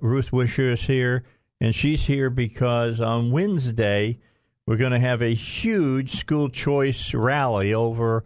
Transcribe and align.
Ruth 0.00 0.32
Wisher 0.32 0.70
is 0.70 0.82
here, 0.82 1.24
and 1.60 1.74
she's 1.74 2.06
here 2.06 2.30
because 2.30 3.00
on 3.00 3.30
Wednesday 3.30 4.18
we're 4.66 4.76
going 4.76 4.92
to 4.92 5.00
have 5.00 5.22
a 5.22 5.34
huge 5.34 6.16
school 6.16 6.48
choice 6.48 7.14
rally 7.14 7.74
over 7.74 8.24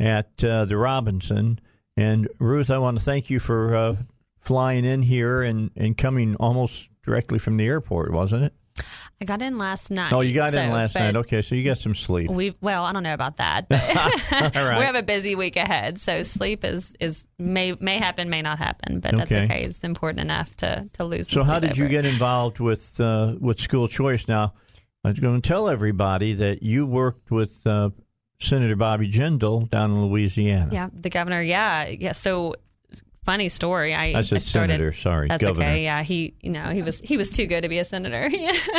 at 0.00 0.42
uh, 0.42 0.64
the 0.64 0.76
Robinson. 0.76 1.60
And 1.96 2.28
Ruth, 2.38 2.70
I 2.70 2.78
want 2.78 2.98
to 2.98 3.04
thank 3.04 3.30
you 3.30 3.38
for 3.38 3.74
uh, 3.74 3.96
flying 4.40 4.84
in 4.84 5.02
here 5.02 5.42
and, 5.42 5.70
and 5.76 5.96
coming 5.96 6.36
almost 6.36 6.88
directly 7.02 7.38
from 7.38 7.56
the 7.56 7.66
airport, 7.66 8.12
wasn't 8.12 8.44
it? 8.44 8.54
I 9.20 9.24
got 9.24 9.42
in 9.42 9.58
last 9.58 9.90
night. 9.90 10.12
Oh, 10.12 10.20
you 10.20 10.34
got 10.34 10.52
so, 10.52 10.60
in 10.60 10.70
last 10.70 10.96
night. 10.96 11.16
Okay, 11.16 11.40
so 11.40 11.54
you 11.54 11.64
got 11.64 11.78
some 11.78 11.94
sleep. 11.94 12.30
We 12.30 12.56
well, 12.60 12.84
I 12.84 12.92
don't 12.92 13.04
know 13.04 13.14
about 13.14 13.36
that. 13.36 13.66
Right. 14.54 14.78
We 14.78 14.84
have 14.84 14.96
a 14.96 15.02
busy 15.02 15.34
week 15.34 15.56
ahead, 15.56 16.00
so 16.00 16.22
sleep 16.22 16.64
is 16.64 16.96
is 17.00 17.24
may 17.38 17.72
may 17.80 17.98
happen, 17.98 18.28
may 18.28 18.42
not 18.42 18.58
happen, 18.58 19.00
but 19.00 19.16
that's 19.16 19.32
Okay. 19.32 19.62
It's 19.62 19.84
important 19.84 20.20
enough 20.20 20.54
to 20.56 20.88
to 20.94 21.04
lose. 21.04 21.28
So 21.28 21.44
how 21.44 21.58
did 21.58 21.76
you 21.76 21.84
over 21.84 21.90
it. 21.90 22.02
get 22.02 22.04
involved 22.06 22.60
with 22.60 23.00
uh, 23.00 23.34
with 23.40 23.60
school 23.60 23.88
choice? 23.88 24.26
Now, 24.26 24.54
I 25.04 25.10
was 25.10 25.20
going 25.20 25.40
to 25.40 25.48
tell 25.48 25.68
everybody 25.68 26.34
that 26.34 26.62
you 26.62 26.86
worked 26.86 27.30
with 27.30 27.66
uh, 27.66 27.90
Senator 28.40 28.76
Bobby 28.76 29.08
Jindal 29.08 29.70
down 29.70 29.90
in 29.92 30.04
Louisiana. 30.06 30.70
Yeah, 30.72 30.88
the 30.92 31.10
governor. 31.10 31.42
Yeah, 31.42 31.88
yeah. 31.88 32.12
So 32.12 32.54
funny 33.24 33.48
story. 33.48 33.94
I, 33.94 34.18
I 34.18 34.20
said 34.20 34.42
started, 34.42 34.72
senator. 34.72 34.92
Sorry, 34.92 35.28
That's 35.28 35.40
governor. 35.40 35.66
okay. 35.66 35.84
Yeah, 35.84 36.02
he, 36.02 36.34
you 36.40 36.50
know, 36.50 36.70
he 36.70 36.82
was 36.82 37.00
he 37.00 37.16
was 37.16 37.30
too 37.30 37.46
good 37.46 37.62
to 37.62 37.68
be 37.68 37.78
a 37.78 37.84
senator. 37.84 38.30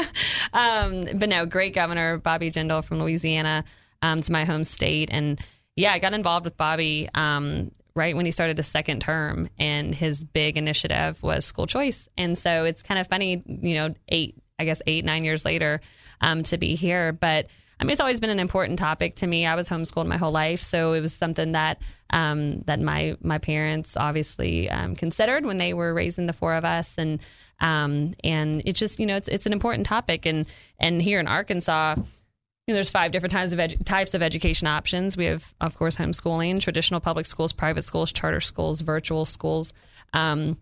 um, 0.53 1.05
but 1.15 1.29
no, 1.29 1.45
great 1.45 1.73
governor 1.73 2.17
Bobby 2.17 2.51
Jindal 2.51 2.83
from 2.83 2.99
Louisiana. 2.99 3.63
Um, 4.01 4.19
it's 4.19 4.29
my 4.29 4.45
home 4.45 4.63
state, 4.63 5.09
and 5.11 5.39
yeah, 5.75 5.91
I 5.91 5.99
got 5.99 6.13
involved 6.13 6.45
with 6.45 6.57
Bobby 6.57 7.09
um, 7.13 7.71
right 7.95 8.15
when 8.15 8.25
he 8.25 8.31
started 8.31 8.57
his 8.57 8.67
second 8.67 9.01
term, 9.01 9.49
and 9.57 9.93
his 9.93 10.23
big 10.23 10.57
initiative 10.57 11.21
was 11.23 11.45
school 11.45 11.67
choice. 11.67 12.07
And 12.17 12.37
so 12.37 12.65
it's 12.65 12.83
kind 12.83 12.99
of 12.99 13.07
funny, 13.07 13.43
you 13.45 13.75
know, 13.75 13.93
eight, 14.09 14.37
I 14.59 14.65
guess 14.65 14.81
eight 14.87 15.05
nine 15.05 15.23
years 15.23 15.45
later, 15.45 15.81
um, 16.21 16.43
to 16.43 16.57
be 16.57 16.75
here, 16.75 17.11
but. 17.11 17.47
I 17.77 17.83
mean, 17.83 17.91
it's 17.91 17.99
always 17.99 18.21
been 18.21 18.29
an 18.29 18.39
important 18.39 18.79
topic 18.79 19.15
to 19.17 19.27
me. 19.27 19.45
I 19.45 19.55
was 19.55 19.67
homeschooled 19.67 20.07
my 20.07 20.15
whole 20.15 20.31
life, 20.31 20.61
so 20.61 20.93
it 20.93 21.01
was 21.01 21.11
something 21.11 21.51
that 21.51 21.81
um, 22.09 22.61
that 22.67 22.79
my 22.79 23.17
my 23.21 23.37
parents 23.37 23.97
obviously 23.97 24.69
um, 24.69 24.95
considered 24.95 25.45
when 25.45 25.57
they 25.57 25.73
were 25.73 25.93
raising 25.93 26.25
the 26.25 26.31
four 26.31 26.53
of 26.53 26.63
us, 26.63 26.93
and 26.97 27.19
um, 27.59 28.13
and 28.23 28.61
it's 28.63 28.79
just 28.79 28.97
you 28.97 29.05
know 29.05 29.17
it's 29.17 29.27
it's 29.27 29.45
an 29.45 29.51
important 29.51 29.85
topic, 29.87 30.25
and 30.25 30.45
and 30.79 31.01
here 31.01 31.19
in 31.19 31.27
Arkansas. 31.27 31.95
You 31.97 32.73
know, 32.73 32.75
there's 32.75 32.89
five 32.89 33.11
different 33.11 33.33
types 33.33 33.51
of 33.51 33.59
edu- 33.59 33.85
types 33.85 34.13
of 34.13 34.23
education 34.23 34.67
options. 34.67 35.15
We 35.17 35.25
have, 35.25 35.53
of 35.61 35.77
course, 35.77 35.97
homeschooling, 35.97 36.61
traditional 36.61 36.99
public 36.99 37.25
schools, 37.25 37.53
private 37.53 37.83
schools, 37.83 38.11
charter 38.11 38.39
schools, 38.39 38.81
virtual 38.81 39.25
schools. 39.25 39.71
Um, 40.13 40.57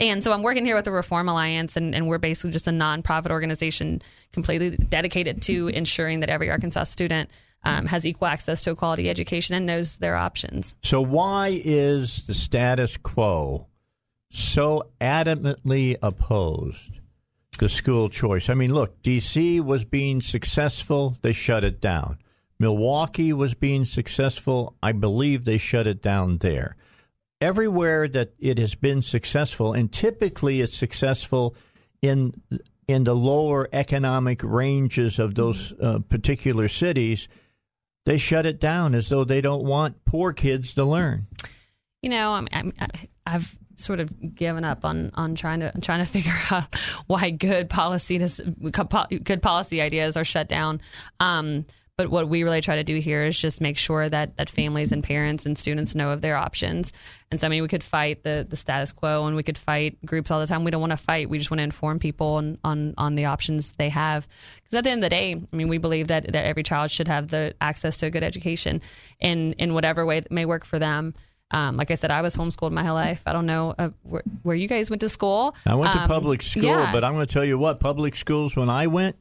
and 0.00 0.22
so 0.22 0.32
I'm 0.32 0.42
working 0.42 0.64
here 0.64 0.76
with 0.76 0.84
the 0.84 0.92
Reform 0.92 1.28
Alliance, 1.28 1.76
and, 1.76 1.94
and 1.94 2.06
we're 2.06 2.18
basically 2.18 2.52
just 2.52 2.68
a 2.68 2.72
nonprofit 2.72 3.30
organization 3.30 4.02
completely 4.32 4.70
dedicated 4.70 5.42
to 5.42 5.68
ensuring 5.68 6.20
that 6.20 6.30
every 6.30 6.50
Arkansas 6.50 6.84
student 6.84 7.30
um, 7.64 7.86
has 7.86 8.06
equal 8.06 8.28
access 8.28 8.62
to 8.62 8.70
a 8.70 8.76
quality 8.76 9.08
education 9.10 9.56
and 9.56 9.66
knows 9.66 9.96
their 9.98 10.16
options. 10.16 10.74
So 10.82 11.00
why 11.00 11.60
is 11.64 12.26
the 12.26 12.34
status 12.34 12.96
quo 12.96 13.66
so 14.30 14.90
adamantly 15.00 15.96
opposed 16.02 17.00
to 17.58 17.68
school 17.68 18.08
choice? 18.08 18.48
I 18.48 18.54
mean, 18.54 18.72
look, 18.72 19.02
D.C. 19.02 19.60
was 19.60 19.84
being 19.84 20.20
successful; 20.20 21.16
they 21.22 21.32
shut 21.32 21.64
it 21.64 21.80
down. 21.80 22.18
Milwaukee 22.60 23.32
was 23.32 23.54
being 23.54 23.84
successful; 23.84 24.76
I 24.82 24.92
believe 24.92 25.44
they 25.44 25.58
shut 25.58 25.86
it 25.86 26.02
down 26.02 26.38
there. 26.38 26.76
Everywhere 27.40 28.08
that 28.08 28.34
it 28.38 28.58
has 28.58 28.74
been 28.74 29.02
successful, 29.02 29.72
and 29.72 29.92
typically 29.92 30.60
it's 30.60 30.76
successful 30.76 31.54
in 32.02 32.34
in 32.88 33.04
the 33.04 33.14
lower 33.14 33.68
economic 33.72 34.42
ranges 34.42 35.18
of 35.18 35.34
those 35.34 35.74
uh, 35.80 35.98
particular 36.08 36.68
cities, 36.68 37.28
they 38.06 38.16
shut 38.16 38.46
it 38.46 38.58
down 38.58 38.94
as 38.94 39.10
though 39.10 39.24
they 39.24 39.42
don't 39.42 39.62
want 39.62 40.04
poor 40.06 40.32
kids 40.32 40.72
to 40.74 40.84
learn. 40.84 41.26
You 42.02 42.08
know, 42.08 42.32
I'm, 42.32 42.48
I'm, 42.50 42.72
I've 43.26 43.56
sort 43.76 44.00
of 44.00 44.34
given 44.34 44.64
up 44.64 44.84
on 44.84 45.10
on 45.14 45.34
trying 45.34 45.60
to 45.60 45.72
trying 45.80 46.04
to 46.04 46.04
figure 46.10 46.32
out 46.50 46.74
why 47.06 47.30
good 47.30 47.68
policy 47.68 48.18
does, 48.18 48.40
good 48.60 49.42
policy 49.42 49.80
ideas 49.80 50.16
are 50.16 50.24
shut 50.24 50.48
down. 50.48 50.80
Um, 51.20 51.66
but 51.98 52.10
what 52.10 52.28
we 52.28 52.44
really 52.44 52.60
try 52.60 52.76
to 52.76 52.84
do 52.84 52.96
here 52.96 53.24
is 53.24 53.36
just 53.36 53.60
make 53.60 53.76
sure 53.76 54.08
that 54.08 54.36
that 54.36 54.48
families 54.48 54.92
and 54.92 55.02
parents 55.02 55.44
and 55.44 55.58
students 55.58 55.96
know 55.96 56.10
of 56.10 56.20
their 56.20 56.36
options. 56.36 56.92
And 57.30 57.40
so, 57.40 57.46
I 57.46 57.50
mean, 57.50 57.60
we 57.60 57.68
could 57.68 57.82
fight 57.82 58.22
the 58.22 58.46
the 58.48 58.56
status 58.56 58.92
quo 58.92 59.26
and 59.26 59.34
we 59.34 59.42
could 59.42 59.58
fight 59.58 59.98
groups 60.06 60.30
all 60.30 60.38
the 60.38 60.46
time. 60.46 60.62
We 60.62 60.70
don't 60.70 60.80
want 60.80 60.92
to 60.92 60.96
fight. 60.96 61.28
We 61.28 61.38
just 61.38 61.50
want 61.50 61.58
to 61.58 61.64
inform 61.64 61.98
people 61.98 62.28
on 62.36 62.56
on, 62.62 62.94
on 62.96 63.16
the 63.16 63.24
options 63.26 63.72
they 63.72 63.88
have. 63.88 64.28
Because 64.62 64.78
at 64.78 64.84
the 64.84 64.90
end 64.90 65.04
of 65.04 65.10
the 65.10 65.16
day, 65.16 65.34
I 65.52 65.56
mean, 65.56 65.68
we 65.68 65.78
believe 65.78 66.06
that 66.06 66.32
that 66.32 66.46
every 66.46 66.62
child 66.62 66.92
should 66.92 67.08
have 67.08 67.28
the 67.28 67.54
access 67.60 67.96
to 67.98 68.06
a 68.06 68.10
good 68.10 68.22
education 68.22 68.80
in 69.18 69.54
in 69.54 69.74
whatever 69.74 70.06
way 70.06 70.20
that 70.20 70.30
may 70.30 70.46
work 70.46 70.64
for 70.64 70.78
them. 70.78 71.14
Um, 71.50 71.76
like 71.76 71.90
I 71.90 71.94
said, 71.94 72.10
I 72.12 72.22
was 72.22 72.36
homeschooled 72.36 72.72
my 72.72 72.84
whole 72.84 72.94
life. 72.94 73.22
I 73.26 73.32
don't 73.32 73.46
know 73.46 73.74
uh, 73.76 73.88
where, 74.02 74.22
where 74.44 74.54
you 74.54 74.68
guys 74.68 74.88
went 74.88 75.00
to 75.00 75.08
school. 75.08 75.56
I 75.66 75.74
went 75.74 75.92
to 75.94 76.02
Um, 76.02 76.06
public 76.06 76.42
school, 76.42 76.62
yeah. 76.62 76.92
but 76.92 77.02
I'm 77.02 77.14
going 77.14 77.26
to 77.26 77.32
tell 77.32 77.44
you 77.44 77.58
what, 77.58 77.80
public 77.80 78.14
schools 78.16 78.54
when 78.54 78.68
I 78.68 78.86
went, 78.86 79.16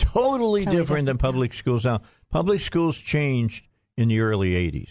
totally, 0.00 0.64
Totally 0.64 0.76
different, 0.76 1.06
than 1.06 1.18
public 1.18 1.54
schools 1.54 1.84
now. 1.84 2.00
Public 2.30 2.60
schools 2.60 2.96
changed 2.96 3.66
in 3.96 4.08
the 4.08 4.20
early 4.20 4.52
80s. 4.52 4.90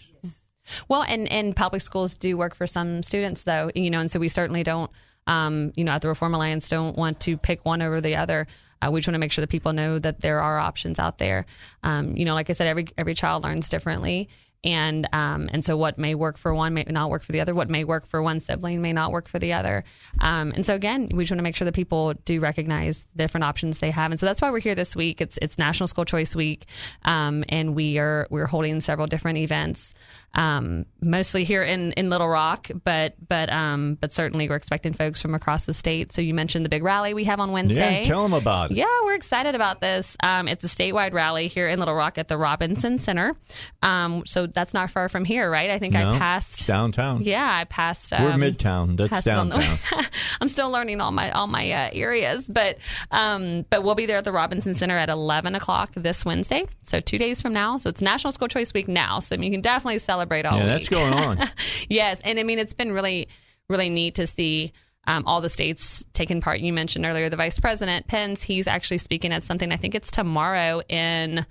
Well, 0.88 1.03
and 1.03 1.28
and 1.31 1.56
public 1.56 1.81
schools 1.81 2.16
do 2.16 2.38
work 2.38 2.53
for 2.53 2.68
some 2.68 3.02
students, 3.02 3.44
though, 3.44 3.72
you 3.74 3.90
know, 3.90 4.00
and 4.00 4.12
so 4.12 4.19
we 4.19 4.28
certainly 4.28 4.64
don't, 4.64 4.92
um, 5.25 5.72
you 5.75 5.84
know, 5.84 5.92
at 5.94 6.02
the 6.02 6.08
Reform 6.08 6.34
Alliance, 6.36 6.69
don't 6.69 6.96
want 6.96 7.19
to 7.22 7.38
pick 7.38 7.66
one 7.66 7.81
over 7.81 8.02
the 8.02 8.16
other. 8.16 8.46
Uh, 8.81 8.90
we 8.92 9.00
just 9.00 9.08
want 9.08 9.16
to 9.16 9.19
make 9.19 9.31
sure 9.31 9.42
that 9.42 9.50
people 9.50 9.74
know 9.74 10.00
that 10.00 10.22
there 10.22 10.42
are 10.42 10.58
options 10.59 11.00
out 11.00 11.18
there. 11.18 11.46
Um, 11.84 12.16
you 12.16 12.24
know, 12.24 12.34
like 12.34 12.50
I 12.50 12.53
said, 12.53 12.68
every 12.68 12.88
every 12.98 13.16
child 13.16 13.44
learns 13.44 13.68
differently. 13.68 14.30
And 14.64 15.08
um, 15.14 15.50
and 15.53 15.64
so 15.64 15.78
what 15.78 15.97
may 15.97 16.16
work 16.16 16.38
for 16.38 16.53
one 16.53 16.74
may 16.74 16.84
not 16.88 17.09
work 17.09 17.24
for 17.24 17.31
the 17.31 17.40
other. 17.40 17.56
What 17.56 17.70
may 17.70 17.86
work 17.86 18.06
for 18.06 18.22
one 18.22 18.40
sibling 18.40 18.81
may 18.81 18.92
not 18.92 19.12
work 19.12 19.30
for 19.30 19.40
the 19.40 19.53
other. 19.53 19.86
Um, 20.20 20.52
and 20.53 20.66
so 20.66 20.75
again, 20.75 21.09
we 21.14 21.24
just 21.24 21.31
want 21.31 21.40
to 21.40 21.44
make 21.44 21.56
sure 21.56 21.66
that 21.66 21.74
people 21.74 22.14
do 22.25 22.42
recognize 22.42 23.08
different 23.16 23.46
options 23.46 23.80
they 23.80 23.92
have. 23.92 24.12
And 24.12 24.19
so 24.19 24.25
that's 24.25 24.42
why 24.42 24.52
we're 24.52 24.59
here 24.59 24.75
this 24.75 24.96
week. 24.96 25.22
It's 25.22 25.40
it's 25.42 25.58
National 25.58 25.88
School 25.88 26.06
Choice 26.06 26.36
Week, 26.36 26.66
um, 27.03 27.46
and 27.48 27.74
we 27.74 28.00
are 28.00 28.28
we're 28.30 28.48
holding 28.48 28.81
several 28.81 29.08
different 29.08 29.38
events 29.38 29.94
um, 30.36 30.86
mostly 31.02 31.44
here 31.44 31.64
in, 31.64 31.92
in 31.94 32.10
Little 32.10 32.28
Rock, 32.30 32.70
but 32.84 33.16
but 33.28 33.52
um, 33.52 33.96
but 34.00 34.14
certainly 34.14 34.48
we're 34.48 34.56
expecting 34.56 34.94
folks 34.94 35.22
from 35.22 35.34
across 35.34 35.66
the 35.66 35.74
state. 35.74 36.14
So 36.14 36.22
you 36.22 36.34
mentioned 36.34 36.66
the 36.66 36.70
big 36.70 36.84
rally 36.84 37.14
we 37.14 37.24
have 37.24 37.40
on 37.40 37.52
Wednesday. 37.52 38.02
Yeah, 38.02 38.08
tell 38.08 38.22
them 38.24 38.34
about 38.34 38.72
it. 38.72 38.78
Yeah, 38.78 38.86
we're 39.06 39.16
excited 39.16 39.56
about 39.56 39.82
this. 39.82 40.16
Um, 40.22 40.48
it's 40.48 40.64
a 40.64 40.68
statewide 40.68 41.14
rally 41.14 41.48
here 41.48 41.68
in 41.68 41.80
Little 41.80 41.96
Rock 41.96 42.18
at 42.20 42.28
the 42.28 42.38
Robinson 42.38 43.00
Center. 43.00 43.36
Um, 43.82 44.24
so 44.26 44.46
that's 44.46 44.74
not 44.74 44.92
far 44.92 45.10
from 45.10 45.26
here, 45.26 45.50
right? 45.50 45.72
I 45.72 45.80
think 45.80 45.94
No, 45.96 46.12
I 46.12 46.18
passed. 46.20 46.68
downtown. 46.68 47.24
Yeah, 47.24 47.50
I 47.52 47.64
passed. 47.66 48.12
We're 48.12 48.32
um, 48.32 48.42
midtown. 48.42 48.98
That's 49.10 49.26
on 49.28 49.50
the- 49.50 49.56
downtown. 49.58 50.06
I'm 50.42 50.48
still 50.48 50.70
learning 50.70 51.02
all 51.02 51.12
my 51.12 51.32
all 51.32 51.48
my 51.48 51.72
uh, 51.72 51.90
areas, 51.92 52.48
but 52.48 52.78
um, 53.12 53.66
but 53.72 53.84
we'll 53.84 53.96
be 53.96 54.06
there 54.06 54.18
at 54.18 54.26
the 54.26 54.32
Robinson 54.32 54.76
Center 54.76 54.96
at 54.98 55.10
11 55.10 55.56
o'clock 55.56 55.92
this 55.96 56.24
Wednesday. 56.24 56.66
So 56.84 57.00
two 57.00 57.18
days 57.18 57.42
from 57.42 57.54
now. 57.54 57.78
So 57.78 57.90
it's 57.90 58.02
National 58.02 58.32
School 58.32 58.48
Choice 58.48 58.74
Week 58.74 58.88
now. 58.88 59.20
So 59.20 59.36
I 59.36 59.38
mean, 59.38 59.52
you 59.52 59.58
can 59.58 59.62
definitely 59.62 60.00
celebrate 60.00 60.19
all 60.28 60.59
yeah, 60.59 60.75
week. 60.75 60.90
that's 60.90 60.90
going 60.90 61.13
on. 61.13 61.50
yes, 61.90 62.22
and 62.24 62.40
I 62.40 62.44
mean 62.44 62.59
it's 62.59 62.74
been 62.74 62.91
really 62.91 63.28
really 63.69 63.90
neat 63.90 64.16
to 64.16 64.28
see. 64.28 64.74
Um, 65.07 65.24
all 65.25 65.41
the 65.41 65.50
states 65.50 66.03
taking 66.13 66.40
part. 66.40 66.59
You 66.59 66.72
mentioned 66.72 67.03
earlier 67.03 67.30
the 67.30 67.38
Vice 67.38 67.59
President 67.59 68.06
Pence. 68.06 68.44
He's 68.44 68.68
actually 68.68 69.00
speaking 69.00 69.34
at 69.34 69.41
something. 69.41 69.72
I 69.72 69.78
think 69.78 69.96
it's 69.96 70.12
tomorrow 70.12 70.81
in 70.88 71.47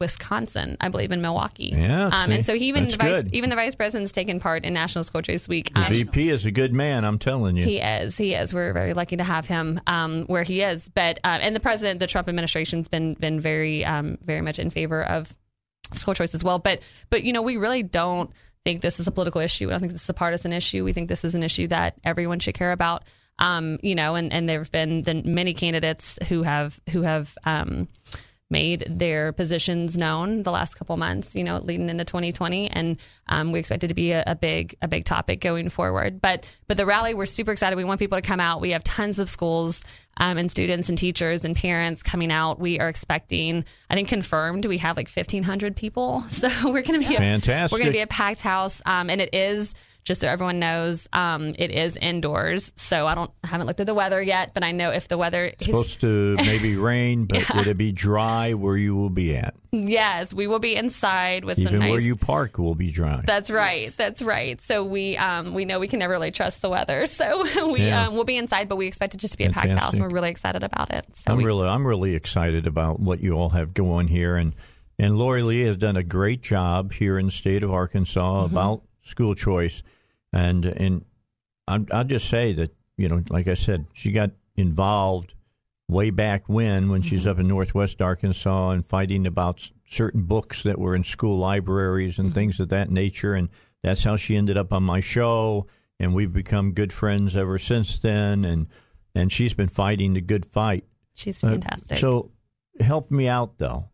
Wisconsin. 0.00 0.76
I 0.80 0.88
believe 0.88 1.10
in 1.12 1.22
Milwaukee. 1.22 1.72
Yeah, 1.74 2.06
Um, 2.06 2.30
and 2.30 2.44
so 2.44 2.54
he 2.54 2.66
even 2.66 2.84
that's 2.84 2.96
the 2.96 3.02
vice, 3.02 3.22
good. 3.22 3.34
even 3.34 3.48
the 3.50 3.56
Vice 3.56 3.74
President's 3.74 4.12
taking 4.12 4.40
part 4.40 4.64
in 4.64 4.74
National 4.74 5.04
School 5.04 5.22
Choice 5.22 5.48
Week. 5.48 5.70
Um, 5.74 5.84
VP 5.84 6.28
is 6.30 6.44
a 6.46 6.50
good 6.50 6.72
man, 6.72 7.04
I'm 7.04 7.18
telling 7.18 7.56
you. 7.56 7.64
he 7.64 7.78
is. 7.78 8.16
He 8.16 8.34
is. 8.34 8.52
We're 8.52 8.72
very 8.72 8.92
lucky 8.92 9.16
to 9.16 9.24
have 9.24 9.46
him 9.46 9.80
um, 9.86 10.24
where 10.24 10.42
he 10.42 10.60
is. 10.62 10.88
But 10.88 11.18
uh, 11.24 11.38
and 11.40 11.56
the 11.56 11.60
president, 11.60 12.00
the 12.00 12.06
Trump 12.06 12.28
administration's 12.28 12.88
been 12.88 13.14
been 13.14 13.40
very 13.40 13.84
um, 13.84 14.18
very 14.22 14.42
much 14.42 14.58
in 14.58 14.68
favor 14.70 15.02
of 15.02 15.32
school 15.94 16.14
choice 16.14 16.34
as 16.34 16.44
well. 16.44 16.58
But 16.58 16.80
but 17.10 17.24
you 17.24 17.32
know 17.32 17.42
we 17.42 17.56
really 17.56 17.82
don't 17.82 18.30
think 18.64 18.80
this 18.80 18.98
is 18.98 19.06
a 19.06 19.12
political 19.12 19.40
issue. 19.40 19.66
We 19.66 19.70
don't 19.70 19.80
think 19.80 19.92
this 19.92 20.02
is 20.02 20.08
a 20.08 20.14
partisan 20.14 20.52
issue. 20.52 20.84
We 20.84 20.92
think 20.92 21.08
this 21.08 21.24
is 21.24 21.34
an 21.34 21.42
issue 21.42 21.68
that 21.68 21.94
everyone 22.04 22.40
should 22.40 22.54
care 22.54 22.72
about. 22.72 23.04
Um, 23.38 23.78
you 23.82 23.94
know, 23.94 24.14
and, 24.14 24.32
and 24.32 24.48
there 24.48 24.58
have 24.58 24.72
been 24.72 25.04
many 25.24 25.54
candidates 25.54 26.18
who 26.28 26.42
have 26.42 26.80
who 26.90 27.02
have 27.02 27.36
um, 27.44 27.88
made 28.48 28.84
their 28.88 29.32
positions 29.32 29.96
known 29.96 30.42
the 30.44 30.52
last 30.52 30.74
couple 30.74 30.96
months, 30.96 31.34
you 31.34 31.42
know, 31.42 31.58
leading 31.58 31.88
into 31.88 32.04
2020, 32.04 32.70
and 32.70 32.96
um, 33.28 33.52
we 33.52 33.58
expect 33.58 33.82
it 33.82 33.88
to 33.88 33.94
be 33.94 34.12
a, 34.12 34.22
a 34.26 34.34
big 34.34 34.76
a 34.82 34.88
big 34.88 35.04
topic 35.04 35.40
going 35.40 35.68
forward. 35.68 36.20
But 36.20 36.46
but 36.68 36.76
the 36.76 36.86
rally, 36.86 37.14
we're 37.14 37.26
super 37.26 37.52
excited. 37.52 37.76
We 37.76 37.84
want 37.84 37.98
people 37.98 38.18
to 38.18 38.22
come 38.22 38.40
out. 38.40 38.60
We 38.60 38.70
have 38.70 38.84
tons 38.84 39.18
of 39.18 39.28
schools 39.28 39.82
um, 40.18 40.38
and 40.38 40.50
students 40.50 40.88
and 40.88 40.96
teachers 40.96 41.44
and 41.44 41.54
parents 41.54 42.02
coming 42.02 42.30
out. 42.30 42.58
We 42.58 42.80
are 42.80 42.88
expecting, 42.88 43.64
I 43.90 43.94
think, 43.94 44.08
confirmed, 44.08 44.64
we 44.66 44.78
have 44.78 44.96
like 44.96 45.10
1,500 45.10 45.76
people. 45.76 46.24
So 46.36 46.48
we're 46.64 46.82
going 46.82 47.00
to 47.00 47.08
be 47.08 47.14
a, 47.14 47.18
Fantastic. 47.18 47.72
We're 47.72 47.78
going 47.78 47.92
to 47.92 47.96
be 47.96 48.02
a 48.02 48.06
packed 48.06 48.42
house, 48.42 48.82
um, 48.84 49.08
and 49.08 49.22
it 49.22 49.34
is 49.34 49.72
just 50.06 50.20
so 50.20 50.28
everyone 50.28 50.60
knows, 50.60 51.08
um, 51.12 51.54
it 51.58 51.72
is 51.72 51.96
indoors. 51.96 52.72
So 52.76 53.08
I 53.08 53.16
don't 53.16 53.30
I 53.42 53.48
haven't 53.48 53.66
looked 53.66 53.80
at 53.80 53.86
the 53.86 53.94
weather 53.94 54.22
yet, 54.22 54.54
but 54.54 54.62
I 54.62 54.70
know 54.70 54.92
if 54.92 55.08
the 55.08 55.18
weather 55.18 55.52
is 55.58 55.66
supposed 55.66 56.00
to 56.02 56.36
maybe 56.36 56.76
rain, 56.76 57.26
but 57.26 57.40
yeah. 57.40 57.56
would 57.56 57.66
it 57.66 57.76
be 57.76 57.90
dry 57.90 58.54
where 58.54 58.76
you 58.76 58.94
will 58.94 59.10
be 59.10 59.36
at? 59.36 59.54
Yes, 59.72 60.32
we 60.32 60.46
will 60.46 60.60
be 60.60 60.76
inside 60.76 61.44
with 61.44 61.58
even 61.58 61.72
some 61.72 61.80
nice, 61.80 61.90
where 61.90 62.00
you 62.00 62.14
park 62.14 62.56
will 62.56 62.76
be 62.76 62.92
dry. 62.92 63.20
That's 63.26 63.50
right. 63.50 63.82
Yes. 63.82 63.96
That's 63.96 64.22
right. 64.22 64.60
So 64.60 64.84
we 64.84 65.16
um, 65.16 65.54
we 65.54 65.64
know 65.64 65.80
we 65.80 65.88
can 65.88 65.98
never 65.98 66.12
really 66.12 66.30
trust 66.30 66.62
the 66.62 66.70
weather, 66.70 67.06
so 67.06 67.42
we 67.72 67.88
yeah. 67.88 68.06
um, 68.06 68.14
will 68.14 68.24
be 68.24 68.36
inside, 68.36 68.68
but 68.68 68.76
we 68.76 68.86
expect 68.86 69.14
it 69.14 69.18
just 69.18 69.32
to 69.32 69.38
be 69.38 69.44
Fantastic. 69.44 69.72
a 69.72 69.74
packed 69.74 69.84
house, 69.84 69.94
and 69.94 70.02
we're 70.02 70.14
really 70.14 70.30
excited 70.30 70.62
about 70.62 70.92
it. 70.92 71.04
So 71.16 71.32
I'm 71.32 71.38
we, 71.38 71.44
really 71.44 71.66
I'm 71.66 71.84
really 71.84 72.14
excited 72.14 72.68
about 72.68 73.00
what 73.00 73.20
you 73.20 73.32
all 73.32 73.48
have 73.50 73.74
going 73.74 74.06
here, 74.06 74.36
and 74.36 74.54
and 75.00 75.18
Lori 75.18 75.42
Lee 75.42 75.62
has 75.62 75.76
done 75.76 75.96
a 75.96 76.04
great 76.04 76.42
job 76.42 76.92
here 76.92 77.18
in 77.18 77.26
the 77.26 77.32
state 77.32 77.64
of 77.64 77.72
Arkansas 77.72 78.44
mm-hmm. 78.44 78.54
about 78.54 78.82
school 79.02 79.34
choice, 79.34 79.82
and 80.36 80.64
and 80.66 81.04
i 81.66 81.80
I'll 81.90 82.04
just 82.04 82.28
say 82.28 82.52
that 82.52 82.72
you 82.96 83.08
know, 83.08 83.22
like 83.28 83.46
I 83.46 83.54
said, 83.54 83.86
she 83.92 84.12
got 84.12 84.30
involved 84.56 85.34
way 85.88 86.10
back 86.10 86.48
when, 86.48 86.88
when 86.88 87.02
mm-hmm. 87.02 87.08
she's 87.08 87.26
up 87.26 87.38
in 87.38 87.46
Northwest 87.46 88.00
Arkansas 88.00 88.70
and 88.70 88.86
fighting 88.86 89.26
about 89.26 89.70
certain 89.88 90.22
books 90.22 90.62
that 90.62 90.78
were 90.78 90.96
in 90.96 91.04
school 91.04 91.38
libraries 91.38 92.18
and 92.18 92.28
mm-hmm. 92.28 92.34
things 92.34 92.60
of 92.60 92.70
that 92.70 92.90
nature, 92.90 93.34
and 93.34 93.48
that's 93.82 94.04
how 94.04 94.16
she 94.16 94.36
ended 94.36 94.56
up 94.56 94.72
on 94.72 94.82
my 94.82 95.00
show, 95.00 95.66
and 96.00 96.14
we've 96.14 96.32
become 96.32 96.72
good 96.72 96.92
friends 96.92 97.36
ever 97.36 97.58
since 97.58 97.98
then, 97.98 98.44
and 98.44 98.66
and 99.14 99.32
she's 99.32 99.54
been 99.54 99.68
fighting 99.68 100.14
the 100.14 100.20
good 100.20 100.44
fight. 100.44 100.84
She's 101.14 101.40
fantastic. 101.40 101.92
Uh, 101.92 102.00
so 102.00 102.30
help 102.80 103.10
me 103.10 103.28
out 103.28 103.58
though. 103.58 103.88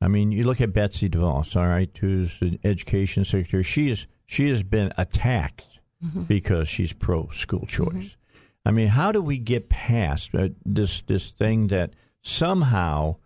I 0.00 0.08
mean, 0.08 0.32
you 0.32 0.44
look 0.44 0.60
at 0.60 0.72
Betsy 0.72 1.08
DeVos, 1.08 1.56
all 1.56 1.66
right, 1.66 1.96
who's 1.98 2.38
the 2.40 2.58
education 2.64 3.24
secretary. 3.24 3.62
She 3.62 3.88
is 3.88 4.06
she 4.26 4.48
has 4.50 4.62
been 4.62 4.92
attacked 4.96 5.80
mm-hmm. 6.04 6.22
because 6.22 6.68
she's 6.68 6.92
pro 6.92 7.28
school 7.30 7.66
choice. 7.66 7.88
Mm-hmm. 7.88 8.20
I 8.66 8.70
mean, 8.70 8.88
how 8.88 9.12
do 9.12 9.20
we 9.20 9.38
get 9.38 9.68
past 9.68 10.34
uh, 10.34 10.48
this 10.64 11.02
this 11.02 11.30
thing 11.30 11.68
that 11.68 11.94
somehow 12.22 13.16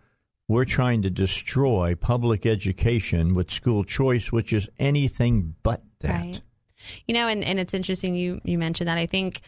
we're 0.47 0.65
trying 0.65 1.01
to 1.03 1.09
destroy 1.09 1.95
public 1.95 2.45
education 2.45 3.33
with 3.33 3.51
school 3.51 3.83
choice, 3.83 4.31
which 4.31 4.51
is 4.51 4.69
anything 4.79 5.55
but 5.63 5.81
that? 6.01 6.21
Right. 6.21 6.41
You 7.07 7.13
know, 7.13 7.27
and, 7.27 7.43
and 7.43 7.59
it's 7.59 7.73
interesting 7.73 8.15
you 8.15 8.41
you 8.43 8.57
mentioned 8.57 8.87
that. 8.87 8.97
I 8.97 9.05
think 9.05 9.41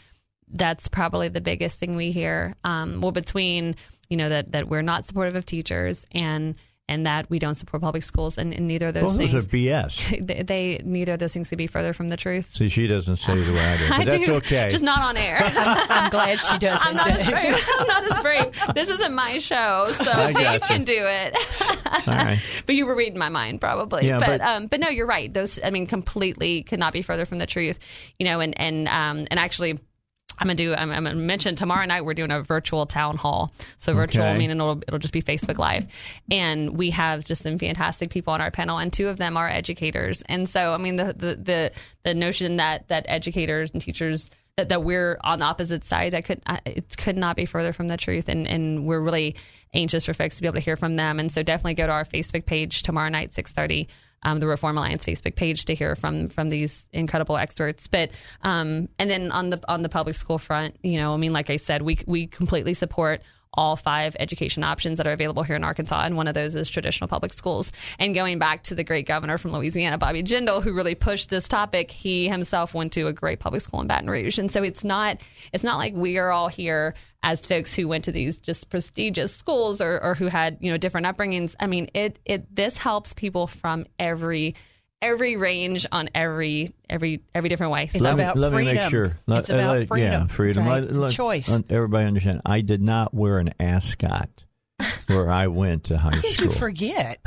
that's 0.54 0.88
probably 0.88 1.28
the 1.28 1.42
biggest 1.42 1.78
thing 1.78 1.96
we 1.96 2.12
hear. 2.12 2.56
Um, 2.64 3.02
well, 3.02 3.12
between 3.12 3.76
you 4.10 4.18
know 4.18 4.30
that 4.30 4.52
that 4.54 4.70
we're 4.70 4.82
not 4.82 5.06
supportive 5.06 5.36
of 5.36 5.46
teachers 5.46 6.06
and 6.12 6.56
and 6.92 7.06
that 7.06 7.30
we 7.30 7.40
don't 7.40 7.56
support 7.56 7.82
public 7.82 8.04
schools, 8.04 8.38
and, 8.38 8.54
and 8.54 8.68
neither 8.68 8.90
of 8.90 8.94
those 8.94 9.06
well, 9.06 9.16
things. 9.16 9.32
Those 9.32 9.46
are 9.46 9.48
BS. 9.48 10.22
They, 10.32 10.44
they, 10.44 10.82
neither 10.84 11.14
of 11.14 11.20
those 11.20 11.34
things 11.34 11.48
could 11.48 11.58
be 11.58 11.68
further 11.68 11.94
from 11.94 12.10
the 12.10 12.18
truth. 12.18 12.54
See, 12.54 12.68
she 12.68 12.86
doesn't 12.86 13.16
say 13.16 13.42
the 13.42 13.54
way 13.54 13.60
I 13.60 13.78
do, 13.78 13.84
but 13.90 14.00
I 14.00 14.06
that's 14.06 14.26
do, 14.26 14.34
okay. 14.36 14.68
Just 14.70 14.84
not 14.84 15.02
on 15.02 15.16
air. 15.16 15.38
I'm, 15.42 15.86
I'm, 15.90 16.10
glad 16.10 16.38
she 16.40 16.58
doesn't. 16.58 16.86
I'm 16.86 16.96
not, 16.96 17.08
as 17.08 17.30
brave. 17.30 17.70
I'm 17.80 17.88
not 17.88 18.12
as 18.12 18.22
brave. 18.22 18.76
This 18.76 18.90
isn't 18.90 19.14
my 19.14 19.38
show, 19.38 19.88
so 19.92 20.34
Dave 20.34 20.62
can 20.62 20.84
do 20.84 20.94
it. 20.98 21.38
All 22.08 22.14
right. 22.14 22.64
But 22.66 22.76
you 22.76 22.86
were 22.86 22.96
reading 22.96 23.18
my 23.18 23.30
mind, 23.30 23.62
probably. 23.62 24.08
Yeah, 24.08 24.20
but 24.20 24.28
but, 24.28 24.42
um, 24.42 24.68
but 24.68 24.82
no, 24.82 24.90
you're 24.90 25.08
right. 25.08 25.34
Those, 25.34 25.60
I 25.64 25.70
mean, 25.70 25.88
completely 25.88 26.64
could 26.64 26.80
not 26.80 26.92
be 26.92 27.02
further 27.02 27.26
from 27.26 27.40
the 27.40 27.46
truth. 27.46 27.80
You 28.20 28.26
know, 28.26 28.42
and 28.42 28.60
and 28.60 28.90
um, 28.90 29.28
and 29.32 29.40
actually 29.40 29.80
I'm 30.42 30.48
gonna 30.48 30.56
do. 30.56 30.74
I'm, 30.74 30.90
I'm, 30.90 31.04
gonna 31.04 31.16
mention 31.16 31.56
tomorrow 31.56 31.86
night 31.86 32.04
we're 32.04 32.16
doing 32.16 32.32
a 32.32 32.42
virtual 32.42 32.88
town 32.88 33.16
hall. 33.16 33.54
So 33.78 33.94
virtual 33.94 34.24
okay. 34.24 34.38
meaning 34.38 34.58
it'll 34.58 34.82
it'll 34.88 35.00
just 35.00 35.14
be 35.14 35.22
Facebook 35.22 35.60
Live, 35.60 35.86
and 36.32 36.76
we 36.76 36.90
have 36.90 37.24
just 37.24 37.44
some 37.44 37.60
fantastic 37.60 38.10
people 38.10 38.34
on 38.34 38.42
our 38.42 38.50
panel, 38.50 38.80
and 38.80 38.92
two 38.92 39.08
of 39.08 39.18
them 39.18 39.38
are 39.38 39.48
educators. 39.48 40.24
And 40.24 40.50
so 40.50 40.74
I 40.74 40.78
mean 40.78 40.96
the 40.96 41.14
the 41.14 41.36
the, 41.36 41.72
the 42.04 42.16
notion 42.16 42.58
that 42.58 42.88
that 42.88 43.06
educators 43.08 43.70
and 43.72 43.82
teachers 43.82 44.32
that, 44.58 44.70
that 44.70 44.84
we're 44.84 45.20
on 45.24 45.40
the 45.40 45.46
opposite 45.46 45.84
sides, 45.84 46.16
I 46.16 46.22
could 46.22 46.42
it 46.66 46.98
could 46.98 47.18
not 47.18 47.36
be 47.36 47.46
further 47.46 47.72
from 47.72 47.88
the 47.88 47.98
truth, 47.98 48.28
and 48.28 48.48
and 48.48 48.88
we're 48.88 49.00
really 49.00 49.36
anxious 49.76 50.08
for 50.08 50.16
folks 50.16 50.38
to 50.38 50.42
be 50.42 50.48
able 50.48 50.56
to 50.56 50.62
hear 50.62 50.76
from 50.76 50.96
them. 50.96 51.20
And 51.20 51.32
so 51.32 51.44
definitely 51.44 51.76
go 51.76 51.86
to 51.86 51.94
our 51.94 52.06
Facebook 52.06 52.48
page 52.48 52.82
tomorrow 52.82 53.10
night, 53.10 53.32
six 53.32 53.52
thirty 53.52 53.88
um, 54.24 54.40
the 54.40 54.48
Reform 54.48 54.78
Alliance 54.78 55.06
Facebook 55.06 55.36
page 55.36 55.66
to 55.66 55.76
hear 55.76 55.96
from 55.96 56.28
from 56.28 56.50
these 56.50 56.88
incredible 56.94 57.38
experts. 57.38 57.88
But 57.88 58.12
um, 58.42 58.90
and 59.00 59.10
then 59.10 59.32
on 59.32 59.50
the 59.50 59.60
on 59.68 59.82
the 59.82 59.90
public 59.90 60.16
school 60.16 60.38
front, 60.38 60.78
you 60.84 60.98
know, 60.98 61.14
I 61.14 61.18
mean, 61.18 61.34
like 61.34 61.50
I 61.50 61.58
said, 61.58 61.82
we 61.82 62.00
we 62.06 62.28
completely 62.28 62.74
support 62.74 63.22
all 63.54 63.76
five 63.76 64.16
education 64.20 64.64
options 64.64 64.98
that 64.98 65.08
are 65.08 65.12
available 65.12 65.44
here 65.44 65.56
in 65.56 65.64
Arkansas, 65.64 66.02
and 66.04 66.16
one 66.16 66.28
of 66.28 66.34
those 66.34 66.56
is 66.56 66.70
traditional 66.70 67.08
public 67.08 67.34
schools. 67.34 67.72
And 68.00 68.16
going 68.16 68.40
back 68.40 68.64
to 68.64 68.76
the 68.76 68.84
great 68.84 69.06
governor 69.06 69.38
from 69.38 69.52
Louisiana, 69.52 69.98
Bobby 69.98 70.24
Jindal, 70.24 70.64
who 70.64 70.74
really 70.74 70.96
pushed 70.96 71.30
this 71.30 71.48
topic, 71.48 71.92
he 71.92 72.30
himself 72.30 72.74
went 72.74 72.94
to 72.94 73.08
a 73.08 73.14
great 73.14 73.40
public 73.40 73.62
school 73.62 73.82
in 73.82 73.88
Baton 73.88 74.10
Rouge, 74.10 74.38
and 74.38 74.52
so 74.52 74.64
it's 74.64 74.84
not 74.84 75.18
it's 75.52 75.64
not 75.64 75.78
like 75.78 75.94
we 75.94 76.18
are 76.18 76.32
all 76.32 76.48
here 76.48 76.94
as 77.24 77.46
folks 77.46 77.76
who 77.76 77.88
went 77.88 78.06
to 78.06 78.12
these 78.12 78.40
just 78.40 78.70
prestigious 78.70 79.36
schools 79.36 79.82
or, 79.82 80.02
or 80.02 80.16
who 80.16 80.28
had 80.28 80.58
you 80.62 80.72
know 80.72 80.78
different 80.78 81.08
upbringings. 81.08 81.56
I 81.60 81.68
mean, 81.68 81.90
it 81.94 82.20
it 82.26 82.56
this 82.56 82.78
helps 82.78 83.14
people 83.14 83.48
from 83.48 83.86
every 84.00 84.56
every 85.02 85.36
range 85.38 85.86
on 85.92 86.10
every 86.14 86.74
every 86.90 87.22
every 87.34 87.50
different 87.50 87.74
way. 87.74 87.84
It's 87.86 88.00
let 88.00 88.14
about 88.14 88.36
me, 88.36 88.42
let 88.42 88.52
freedom. 88.52 88.76
me 88.76 88.82
make 88.82 88.90
sure. 88.90 89.14
It's 89.28 89.50
about 89.50 89.88
freedom. 89.88 90.22
Yeah, 90.22 90.28
freedom. 90.28 90.66
Right. 90.66 90.84
Let, 90.84 90.94
let, 90.94 91.12
Choice. 91.12 91.50
Let 91.50 91.72
everybody 91.72 92.06
understand. 92.06 92.42
I 92.46 92.62
did 92.62 92.82
not 92.82 93.14
wear 93.14 93.40
an 93.40 93.54
ascot 93.60 94.30
where 95.08 95.30
I 95.30 95.48
went 95.48 95.86
to 95.86 95.98
high 95.98 96.12
school. 96.22 96.48
you 96.48 96.52
forget? 96.52 97.20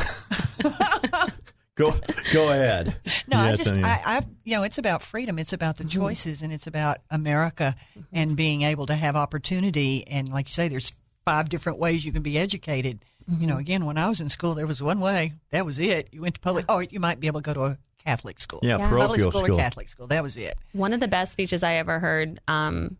go 1.75 1.94
go 2.32 2.50
ahead. 2.50 2.97
No, 3.26 3.43
yes, 3.43 3.53
I 3.53 3.56
just 3.56 3.71
I, 3.71 3.75
mean. 3.75 3.85
I, 3.85 4.00
I, 4.05 4.21
you 4.44 4.56
know 4.56 4.62
it's 4.62 4.79
about 4.79 5.03
freedom. 5.03 5.38
It's 5.38 5.53
about 5.53 5.76
the 5.76 5.85
mm-hmm. 5.85 6.00
choices, 6.00 6.43
and 6.43 6.53
it's 6.53 6.67
about 6.67 6.99
America 7.11 7.75
mm-hmm. 7.99 8.06
and 8.12 8.37
being 8.37 8.62
able 8.62 8.87
to 8.87 8.94
have 8.94 9.17
opportunity. 9.17 10.06
And 10.06 10.29
like 10.29 10.49
you 10.49 10.55
say, 10.55 10.69
there's 10.69 10.93
five 11.25 11.49
different 11.49 11.79
ways 11.79 12.05
you 12.05 12.12
can 12.12 12.23
be 12.23 12.38
educated. 12.38 13.05
Mm-hmm. 13.31 13.41
You 13.41 13.47
know, 13.47 13.59
again, 13.59 13.85
when 13.85 13.99
I 13.99 14.09
was 14.09 14.21
in 14.21 14.29
school, 14.29 14.55
there 14.55 14.67
was 14.67 14.82
one 14.82 15.00
way. 15.00 15.32
That 15.50 15.65
was 15.65 15.79
it. 15.79 16.09
You 16.12 16.23
went 16.23 16.35
to 16.35 16.41
public. 16.41 16.67
Oh, 16.69 16.81
you 16.81 17.00
might 17.00 17.21
be 17.21 17.26
able 17.26 17.41
to 17.41 17.44
go 17.44 17.55
to 17.55 17.65
a 17.65 17.79
Catholic 18.05 18.41
school. 18.41 18.61
Yeah, 18.62 18.79
yeah. 18.79 18.88
public 18.91 19.21
school, 19.21 19.32
school, 19.32 19.55
or 19.55 19.59
Catholic 19.59 19.88
school. 19.88 20.06
That 20.06 20.23
was 20.23 20.37
it. 20.37 20.56
One 20.73 20.93
of 20.93 21.00
the 21.00 21.09
best 21.09 21.32
speeches 21.32 21.62
I 21.62 21.75
ever 21.75 21.99
heard. 21.99 22.41
Um, 22.49 22.99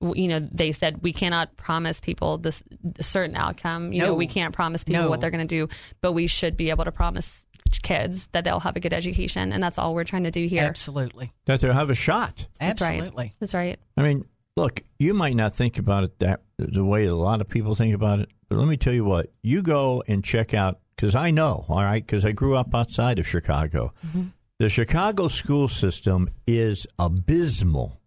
you 0.00 0.28
know, 0.28 0.40
they 0.40 0.72
said 0.72 1.02
we 1.02 1.12
cannot 1.12 1.56
promise 1.56 2.00
people 2.00 2.38
this 2.38 2.62
certain 3.00 3.36
outcome. 3.36 3.92
You 3.92 4.00
no. 4.00 4.06
know, 4.08 4.14
we 4.14 4.26
can't 4.26 4.54
promise 4.54 4.84
people 4.84 5.04
no. 5.04 5.10
what 5.10 5.20
they're 5.20 5.30
going 5.30 5.46
to 5.46 5.66
do, 5.66 5.68
but 6.00 6.12
we 6.12 6.26
should 6.26 6.56
be 6.56 6.70
able 6.70 6.84
to 6.84 6.92
promise 6.92 7.46
kids 7.82 8.28
that 8.28 8.44
they'll 8.44 8.60
have 8.60 8.76
a 8.76 8.80
good 8.80 8.92
education, 8.92 9.52
and 9.52 9.62
that's 9.62 9.78
all 9.78 9.94
we're 9.94 10.04
trying 10.04 10.24
to 10.24 10.30
do 10.30 10.46
here. 10.46 10.62
Absolutely, 10.62 11.32
that 11.46 11.60
they'll 11.60 11.72
have 11.72 11.90
a 11.90 11.94
shot. 11.94 12.46
Absolutely, 12.60 13.34
that's 13.40 13.54
right. 13.54 13.78
I 13.96 14.02
mean, 14.02 14.26
look, 14.56 14.82
you 14.98 15.14
might 15.14 15.34
not 15.34 15.54
think 15.54 15.78
about 15.78 16.04
it 16.04 16.18
that 16.20 16.40
the 16.58 16.84
way 16.84 17.06
a 17.06 17.14
lot 17.14 17.40
of 17.40 17.48
people 17.48 17.74
think 17.74 17.94
about 17.94 18.20
it, 18.20 18.28
but 18.48 18.58
let 18.58 18.68
me 18.68 18.76
tell 18.76 18.92
you 18.92 19.04
what: 19.04 19.32
you 19.42 19.62
go 19.62 20.02
and 20.06 20.24
check 20.24 20.54
out 20.54 20.80
because 20.94 21.14
I 21.14 21.30
know, 21.30 21.64
all 21.68 21.82
right, 21.82 22.04
because 22.04 22.24
I 22.24 22.32
grew 22.32 22.56
up 22.56 22.74
outside 22.74 23.18
of 23.18 23.28
Chicago. 23.28 23.92
Mm-hmm. 24.06 24.24
The 24.58 24.68
Chicago 24.68 25.28
school 25.28 25.68
system 25.68 26.30
is 26.46 26.86
abysmal. 26.98 28.00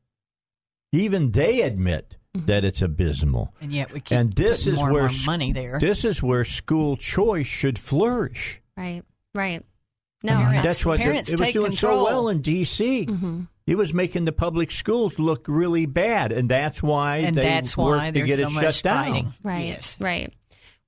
Even 0.92 1.32
they 1.32 1.62
admit 1.62 2.18
mm-hmm. 2.36 2.48
that 2.48 2.66
it's 2.66 2.82
abysmal. 2.82 3.54
And 3.62 3.72
yet 3.72 3.92
we 3.92 4.02
keep 4.02 4.18
and 4.18 4.34
this 4.34 4.66
is 4.66 4.78
more 4.78 4.92
where 4.92 5.02
more 5.04 5.12
money 5.26 5.54
there. 5.54 5.80
This 5.80 6.04
is 6.04 6.24
where 6.24 6.44
school 6.44 6.98
choice 6.98 7.46
should 7.46 7.78
flourish. 7.78 8.62
Right. 8.76 9.04
Right. 9.36 9.64
No, 10.24 10.36
parents, 10.36 10.64
that's 10.64 10.86
what 10.86 11.00
the, 11.00 11.16
it 11.16 11.40
was 11.40 11.52
doing 11.54 11.72
control. 11.72 12.06
so 12.06 12.12
well 12.12 12.30
in 12.30 12.42
D.C. 12.42 13.06
Mm-hmm. 13.06 13.42
It 13.66 13.78
was 13.78 13.94
making 13.94 14.26
the 14.26 14.32
public 14.32 14.72
schools 14.72 15.18
look 15.18 15.46
really 15.48 15.86
bad, 15.86 16.32
and 16.32 16.50
that's 16.50 16.84
why 16.84 17.18
and 17.18 17.38
they 17.38 17.42
that's 17.42 17.78
worked 17.78 18.00
why 18.00 18.12
to 18.12 18.22
get 18.24 18.40
so 18.40 18.48
it 18.48 18.52
shut 18.52 18.82
down. 18.84 19.34
Right. 19.44 19.68
Yes. 19.68 20.00
Right. 20.02 20.34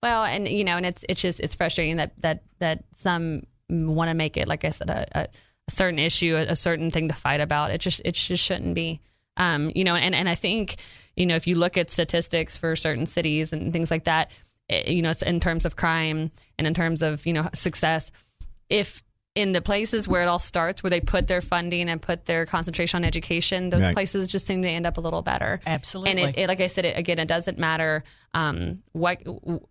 Well, 0.03 0.25
and 0.25 0.47
you 0.47 0.63
know, 0.63 0.77
and 0.77 0.85
it's 0.85 1.05
it's 1.07 1.21
just 1.21 1.39
it's 1.39 1.55
frustrating 1.55 1.97
that 1.97 2.13
that 2.21 2.43
that 2.59 2.83
some 2.93 3.43
want 3.69 4.09
to 4.09 4.13
make 4.13 4.35
it, 4.35 4.47
like 4.47 4.65
I 4.65 4.71
said, 4.71 4.89
a, 4.89 5.07
a, 5.13 5.27
a 5.67 5.71
certain 5.71 5.99
issue, 5.99 6.35
a, 6.35 6.51
a, 6.51 6.55
certain 6.55 6.91
thing 6.91 7.07
to 7.07 7.13
fight 7.13 7.39
about. 7.39 7.71
It 7.71 7.79
just 7.79 8.01
it 8.03 8.15
just 8.15 8.43
shouldn't 8.43 8.75
be. 8.75 8.99
Um, 9.37 9.71
you 9.75 9.83
know, 9.83 9.95
and 9.95 10.13
and 10.13 10.27
I 10.27 10.35
think 10.35 10.77
you 11.15 11.25
know 11.25 11.35
if 11.35 11.47
you 11.47 11.55
look 11.55 11.77
at 11.77 11.91
statistics 11.91 12.57
for 12.57 12.75
certain 12.75 13.05
cities 13.05 13.53
and 13.53 13.71
things 13.71 13.91
like 13.91 14.05
that, 14.05 14.31
it, 14.67 14.87
eh, 14.87 14.91
you 14.91 15.01
know, 15.01 15.13
in 15.25 15.39
terms 15.39 15.65
of 15.65 15.75
crime 15.75 16.31
and 16.57 16.67
in 16.67 16.73
terms 16.73 17.01
of 17.01 17.25
you 17.25 17.33
know 17.33 17.47
success, 17.53 18.11
if 18.69 19.03
in 19.33 19.53
the 19.53 19.61
places 19.61 20.07
where 20.07 20.21
it 20.21 20.27
all 20.27 20.39
starts, 20.39 20.83
where 20.83 20.89
they 20.89 20.99
put 20.99 21.27
their 21.27 21.41
funding 21.41 21.89
and 21.89 22.01
put 22.01 22.25
their 22.25 22.45
concentration 22.45 22.97
on 22.97 23.05
education, 23.05 23.69
those 23.69 23.85
right. 23.85 23.93
places 23.93 24.27
just 24.27 24.45
seem 24.45 24.61
to 24.61 24.69
end 24.69 24.85
up 24.85 24.97
a 24.97 25.01
little 25.01 25.21
better. 25.21 25.61
Absolutely. 25.65 26.11
And 26.11 26.19
it, 26.19 26.37
it, 26.37 26.47
like 26.47 26.59
I 26.59 26.67
said, 26.67 26.83
it, 26.83 26.97
again, 26.97 27.17
it 27.17 27.27
doesn't 27.27 27.57
matter 27.57 28.03
um, 28.33 28.83
what, 28.91 29.21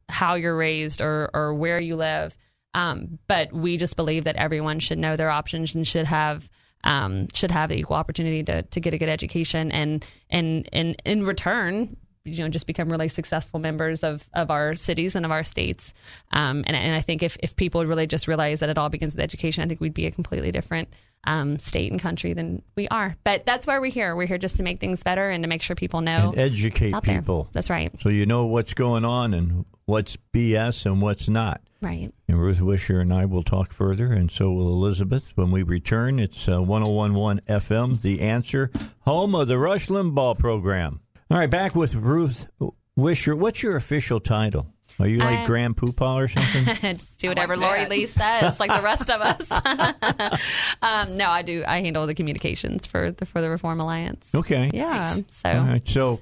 how 0.09 0.35
you're 0.35 0.57
raised 0.57 1.02
or, 1.02 1.31
or 1.35 1.52
where 1.52 1.81
you 1.81 1.97
live, 1.97 2.37
um, 2.73 3.19
but 3.26 3.52
we 3.52 3.76
just 3.76 3.97
believe 3.97 4.25
that 4.25 4.37
everyone 4.37 4.79
should 4.79 4.99
know 4.99 5.17
their 5.17 5.31
options 5.31 5.75
and 5.75 5.87
should 5.87 6.07
have 6.07 6.49
um, 6.83 7.29
should 7.35 7.50
have 7.50 7.71
equal 7.73 7.97
opportunity 7.97 8.43
to, 8.45 8.62
to 8.62 8.81
get 8.81 8.95
a 8.95 8.99
good 8.99 9.11
education 9.11 9.71
and 9.71 10.02
and 10.31 10.67
and 10.73 10.97
in 11.05 11.25
return 11.25 11.95
you 12.25 12.39
know 12.39 12.49
just 12.49 12.67
become 12.67 12.89
really 12.91 13.09
successful 13.09 13.59
members 13.61 14.03
of 14.05 14.29
of 14.35 14.50
our 14.50 14.75
cities 14.75 15.15
and 15.15 15.25
of 15.25 15.33
our 15.33 15.45
states. 15.45 15.95
Um, 16.33 16.65
and 16.67 16.77
and 16.77 16.95
I 16.95 17.00
think 17.00 17.23
if 17.23 17.37
if 17.43 17.57
people 17.57 17.81
would 17.81 17.89
really 17.89 18.07
just 18.07 18.29
realize 18.29 18.61
that 18.61 18.69
it 18.69 18.79
all 18.79 18.89
begins 18.89 19.15
with 19.15 19.23
education, 19.23 19.65
I 19.65 19.67
think 19.67 19.81
we'd 19.81 19.95
be 19.95 20.07
a 20.07 20.11
completely 20.11 20.50
different 20.50 20.89
um, 21.25 21.59
state 21.59 21.91
and 21.91 22.00
country 22.00 22.33
than 22.33 22.62
we 22.77 22.89
are. 22.89 23.17
But 23.25 23.45
that's 23.45 23.67
why 23.67 23.79
we're 23.79 23.91
here. 23.91 24.15
We're 24.17 24.27
here 24.27 24.39
just 24.39 24.57
to 24.57 24.62
make 24.62 24.81
things 24.81 25.03
better 25.03 25.31
and 25.31 25.43
to 25.45 25.49
make 25.49 25.62
sure 25.62 25.77
people 25.77 26.00
know 26.00 26.31
and 26.31 26.39
educate 26.39 26.95
out 26.95 27.05
there. 27.05 27.21
people. 27.21 27.49
That's 27.53 27.71
right. 27.71 27.93
So 28.00 28.09
you 28.09 28.27
know 28.27 28.47
what's 28.47 28.75
going 28.75 29.05
on 29.05 29.35
and 29.35 29.65
what's 29.87 30.17
BS 30.33 30.87
and 30.87 31.00
what's 31.03 31.29
not. 31.29 31.61
Right. 31.83 32.12
And 32.29 32.39
Ruth 32.39 32.61
Wisher 32.61 33.00
and 33.00 33.12
I 33.12 33.25
will 33.25 33.43
talk 33.43 33.73
further, 33.73 34.12
and 34.12 34.31
so 34.31 34.53
will 34.53 34.69
Elizabeth 34.69 35.33
when 35.35 35.50
we 35.50 35.62
return. 35.62 36.19
It's 36.19 36.47
uh, 36.47 36.61
1011 36.61 37.41
FM, 37.49 38.03
The 38.03 38.21
Answer, 38.21 38.71
home 39.00 39.35
of 39.35 39.49
the 39.49 39.59
Rush 39.59 39.89
Limbaugh 39.89 40.39
program. 40.39 41.00
All 41.31 41.39
right, 41.39 41.49
back 41.49 41.77
with 41.77 41.95
Ruth 41.95 42.49
Wisher. 42.97 43.37
What's 43.37 43.63
your 43.63 43.77
official 43.77 44.19
title? 44.19 44.75
Are 44.99 45.07
you 45.07 45.19
like 45.19 45.39
I'm- 45.39 45.47
Grand 45.47 45.77
Poopah 45.77 46.15
or 46.15 46.27
something? 46.27 46.65
just 46.97 47.19
do 47.19 47.29
whatever 47.29 47.57
like 47.57 47.67
Lori. 47.67 47.87
Lee 47.87 48.07
says, 48.07 48.59
like 48.59 48.75
the 48.75 48.83
rest 48.83 49.09
of 49.11 49.21
us. 49.21 50.77
um, 50.83 51.17
no, 51.17 51.31
I 51.31 51.43
do. 51.43 51.63
I 51.67 51.83
handle 51.83 52.07
the 52.09 52.17
communications 52.17 52.87
for 52.87 53.13
the 53.13 53.27
for 53.27 53.41
the 53.41 53.49
Reform 53.49 53.79
Alliance. 53.79 54.29
Okay. 54.35 54.71
Yeah. 54.75 55.07
So 55.07 55.51
All 55.51 55.61
right. 55.67 55.87
So, 55.89 56.19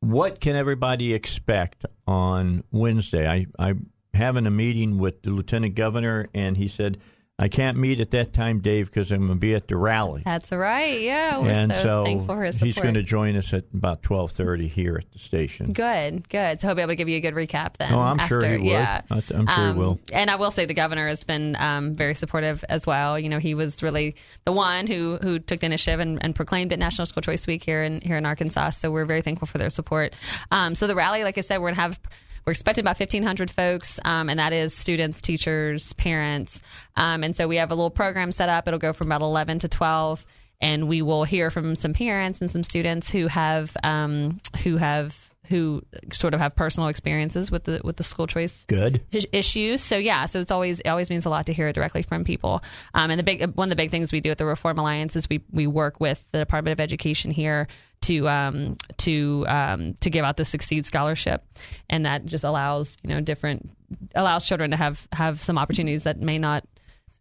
what 0.00 0.40
can 0.40 0.56
everybody 0.56 1.12
expect 1.12 1.84
on 2.06 2.64
Wednesday? 2.70 3.28
I, 3.28 3.46
I'm 3.58 3.90
having 4.14 4.46
a 4.46 4.50
meeting 4.50 4.96
with 4.96 5.20
the 5.20 5.30
lieutenant 5.30 5.74
governor, 5.74 6.28
and 6.34 6.56
he 6.56 6.66
said, 6.66 6.96
I 7.38 7.48
can't 7.48 7.76
meet 7.76 8.00
at 8.00 8.12
that 8.12 8.32
time, 8.32 8.60
Dave, 8.60 8.86
because 8.86 9.12
I'm 9.12 9.26
going 9.26 9.32
to 9.32 9.34
be 9.36 9.54
at 9.54 9.68
the 9.68 9.76
rally. 9.76 10.22
that's 10.24 10.50
right. 10.52 11.02
Yeah, 11.02 11.38
we're 11.38 11.50
and 11.50 11.70
so, 11.70 11.82
so 11.82 12.04
thankful 12.04 12.34
for 12.34 12.44
his 12.44 12.54
support. 12.54 12.66
he's 12.66 12.78
going 12.78 12.94
to 12.94 13.02
join 13.02 13.36
us 13.36 13.52
at 13.52 13.64
about 13.74 14.00
12:30 14.02 14.68
here 14.70 14.96
at 14.96 15.12
the 15.12 15.18
station. 15.18 15.70
Good, 15.72 16.26
good. 16.30 16.62
So 16.62 16.68
he'll 16.68 16.74
be 16.76 16.80
able 16.80 16.92
to 16.92 16.96
give 16.96 17.10
you 17.10 17.18
a 17.18 17.20
good 17.20 17.34
recap 17.34 17.76
then. 17.76 17.92
Oh, 17.92 18.00
I'm 18.00 18.18
sure 18.20 18.42
he 18.42 18.56
will. 18.56 18.64
Yeah. 18.64 19.02
I- 19.10 19.22
I'm 19.34 19.46
sure 19.46 19.64
he 19.64 19.70
Um, 19.70 19.76
will. 19.76 20.00
And 20.14 20.30
I 20.30 20.36
will 20.36 20.50
say 20.50 20.64
the 20.64 20.72
governor 20.72 21.08
has 21.08 21.24
been 21.24 21.56
um, 21.56 21.94
very 21.94 22.14
supportive 22.14 22.64
as 22.70 22.86
well. 22.86 23.18
You 23.18 23.28
know, 23.28 23.38
he 23.38 23.54
was 23.54 23.82
really 23.82 24.16
the 24.46 24.52
one 24.52 24.86
who 24.86 25.18
who 25.20 25.38
took 25.38 25.60
the 25.60 25.66
initiative 25.66 26.00
and, 26.00 26.18
and 26.24 26.34
proclaimed 26.34 26.72
it 26.72 26.78
National 26.78 27.04
School 27.04 27.20
Choice 27.20 27.46
Week 27.46 27.62
here 27.62 27.82
in 27.82 28.00
here 28.00 28.16
in 28.16 28.24
Arkansas. 28.24 28.70
So 28.70 28.90
we're 28.90 29.04
very 29.04 29.20
thankful 29.20 29.46
for 29.46 29.58
their 29.58 29.68
support. 29.68 30.14
Um, 30.50 30.74
so 30.74 30.86
the 30.86 30.94
rally, 30.94 31.22
like 31.22 31.36
I 31.36 31.42
said, 31.42 31.58
we're 31.58 31.68
gonna 31.72 31.82
have. 31.82 32.00
We're 32.46 32.52
expecting 32.52 32.84
about 32.84 33.00
1,500 33.00 33.50
folks, 33.50 33.98
um, 34.04 34.28
and 34.28 34.38
that 34.38 34.52
is 34.52 34.72
students, 34.72 35.20
teachers, 35.20 35.92
parents. 35.94 36.62
Um, 36.94 37.24
and 37.24 37.34
so 37.34 37.48
we 37.48 37.56
have 37.56 37.72
a 37.72 37.74
little 37.74 37.90
program 37.90 38.30
set 38.30 38.48
up. 38.48 38.68
It'll 38.68 38.78
go 38.78 38.92
from 38.92 39.08
about 39.08 39.22
11 39.22 39.58
to 39.60 39.68
12 39.68 40.24
and 40.60 40.88
we 40.88 41.02
will 41.02 41.24
hear 41.24 41.50
from 41.50 41.74
some 41.74 41.92
parents 41.92 42.40
and 42.40 42.50
some 42.50 42.62
students 42.62 43.10
who 43.10 43.26
have 43.26 43.76
um, 43.82 44.38
who 44.62 44.76
have 44.76 45.34
who 45.48 45.82
sort 46.12 46.34
of 46.34 46.40
have 46.40 46.54
personal 46.54 46.88
experiences 46.88 47.50
with 47.50 47.64
the 47.64 47.80
with 47.84 47.96
the 47.96 48.02
school 48.02 48.26
choice 48.26 48.64
Good. 48.66 49.02
issues. 49.32 49.82
So 49.82 49.96
yeah, 49.96 50.26
so 50.26 50.40
it's 50.40 50.50
always 50.50 50.80
it 50.80 50.88
always 50.88 51.10
means 51.10 51.26
a 51.26 51.30
lot 51.30 51.46
to 51.46 51.52
hear 51.52 51.68
it 51.68 51.74
directly 51.74 52.02
from 52.02 52.24
people. 52.24 52.62
Um, 52.94 53.10
and 53.10 53.18
the 53.18 53.24
big 53.24 53.54
one 53.54 53.66
of 53.66 53.70
the 53.70 53.76
big 53.76 53.90
things 53.90 54.12
we 54.12 54.20
do 54.20 54.30
at 54.30 54.38
the 54.38 54.46
Reform 54.46 54.78
Alliance 54.78 55.16
is 55.16 55.28
we 55.28 55.42
we 55.52 55.66
work 55.66 56.00
with 56.00 56.24
the 56.32 56.38
Department 56.38 56.72
of 56.72 56.80
Education 56.80 57.30
here 57.30 57.68
to 58.02 58.28
um, 58.28 58.76
to 58.98 59.44
um, 59.48 59.94
to 59.94 60.10
give 60.10 60.24
out 60.24 60.36
the 60.36 60.44
Succeed 60.44 60.86
Scholarship, 60.86 61.44
and 61.88 62.06
that 62.06 62.26
just 62.26 62.44
allows 62.44 62.96
you 63.02 63.10
know 63.10 63.20
different 63.20 63.70
allows 64.14 64.44
children 64.44 64.70
to 64.70 64.76
have 64.76 65.06
have 65.12 65.42
some 65.42 65.58
opportunities 65.58 66.04
that 66.04 66.20
may 66.20 66.38
not 66.38 66.64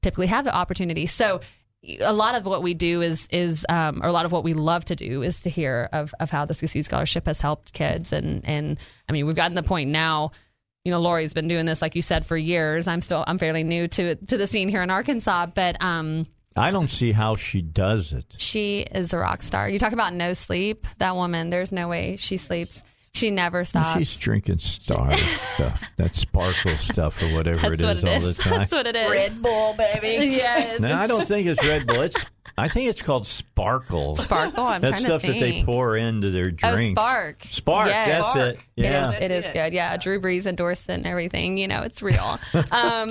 typically 0.01 0.27
have 0.27 0.45
the 0.45 0.53
opportunity. 0.53 1.05
So 1.05 1.41
a 1.99 2.13
lot 2.13 2.35
of 2.35 2.45
what 2.45 2.63
we 2.63 2.73
do 2.73 3.01
is 3.01 3.27
is 3.31 3.65
um, 3.69 4.01
or 4.03 4.07
a 4.07 4.11
lot 4.11 4.25
of 4.25 4.31
what 4.31 4.43
we 4.43 4.53
love 4.53 4.85
to 4.85 4.95
do 4.95 5.21
is 5.21 5.41
to 5.41 5.49
hear 5.49 5.89
of, 5.93 6.13
of 6.19 6.29
how 6.29 6.45
the 6.45 6.53
Succeed 6.53 6.85
Scholarship 6.85 7.25
has 7.25 7.41
helped 7.41 7.73
kids. 7.73 8.13
And 8.13 8.43
and 8.45 8.77
I 9.09 9.13
mean 9.13 9.25
we've 9.25 9.35
gotten 9.35 9.55
the 9.55 9.63
point 9.63 9.89
now 9.89 10.31
you 10.83 10.91
know 10.91 10.99
Lori's 10.99 11.33
been 11.33 11.47
doing 11.47 11.65
this 11.65 11.81
like 11.81 11.95
you 11.95 12.01
said 12.01 12.25
for 12.25 12.37
years. 12.37 12.87
I'm 12.87 13.01
still 13.01 13.23
I'm 13.27 13.37
fairly 13.37 13.63
new 13.63 13.87
to 13.89 14.15
to 14.15 14.37
the 14.37 14.47
scene 14.47 14.69
here 14.69 14.83
in 14.83 14.89
Arkansas 14.89 15.47
but 15.47 15.81
um 15.81 16.25
I 16.57 16.69
don't 16.71 16.89
see 16.89 17.11
how 17.11 17.35
she 17.35 17.61
does 17.61 18.13
it. 18.13 18.35
she 18.37 18.79
is 18.79 19.11
a 19.13 19.17
rock 19.17 19.43
star. 19.43 19.67
You 19.67 19.77
talk 19.77 19.91
about 19.91 20.13
no 20.13 20.31
sleep. 20.31 20.87
That 20.99 21.15
woman 21.15 21.49
there's 21.49 21.71
no 21.71 21.87
way 21.87 22.15
she 22.15 22.37
sleeps 22.37 22.81
she 23.15 23.29
never 23.31 23.63
stops 23.65 23.93
She's 23.97 24.15
drinking 24.15 24.59
star 24.59 25.11
stuff, 25.55 25.83
that 25.97 26.15
sparkle 26.15 26.71
stuff 26.71 27.21
or 27.23 27.35
whatever 27.35 27.75
that's 27.75 28.03
it 28.03 28.07
it 28.07 28.13
all 28.13 28.19
the 28.21 28.33
time. 28.39 28.59
that's 28.59 28.71
what 28.71 28.87
it 28.87 28.95
is 28.95 29.11
Red 29.11 29.41
Bull, 29.41 29.73
baby. 29.73 30.25
yes 30.35 30.79
No, 30.79 30.93
I 30.93 31.07
don't 31.07 31.27
think 31.27 31.47
it's 31.47 31.65
Red 31.67 31.87
Bull. 31.87 32.01
It's 32.01 32.25
I 32.57 32.69
think 32.69 32.89
it's 32.89 33.01
called 33.01 33.27
Sparkle. 33.27 34.15
Sparkle 34.15 34.63
I'm 34.63 34.79
That 34.79 34.91
trying 34.91 35.03
stuff 35.03 35.21
to 35.23 35.27
that 35.33 35.39
they 35.41 35.63
pour 35.63 35.97
into 35.97 36.29
their 36.31 36.45
Oh, 36.63 36.73
drinks. 36.75 36.91
Spark. 36.91 37.43
Spark. 37.43 37.87
Yes. 37.89 38.07
That's 38.11 38.25
Spark. 38.29 38.47
it. 38.47 38.59
Yeah. 38.77 39.11
It 39.11 39.15
is, 39.15 39.21
it 39.21 39.31
is 39.31 39.45
it. 39.45 39.53
good. 39.53 39.73
Yeah. 39.73 39.97
Drew 39.97 40.21
Brees 40.21 40.45
endorsed 40.45 40.89
it 40.89 40.93
and 40.93 41.05
everything. 41.05 41.57
You 41.57 41.67
know, 41.67 41.81
it's 41.81 42.01
real. 42.01 42.39
um, 42.71 43.09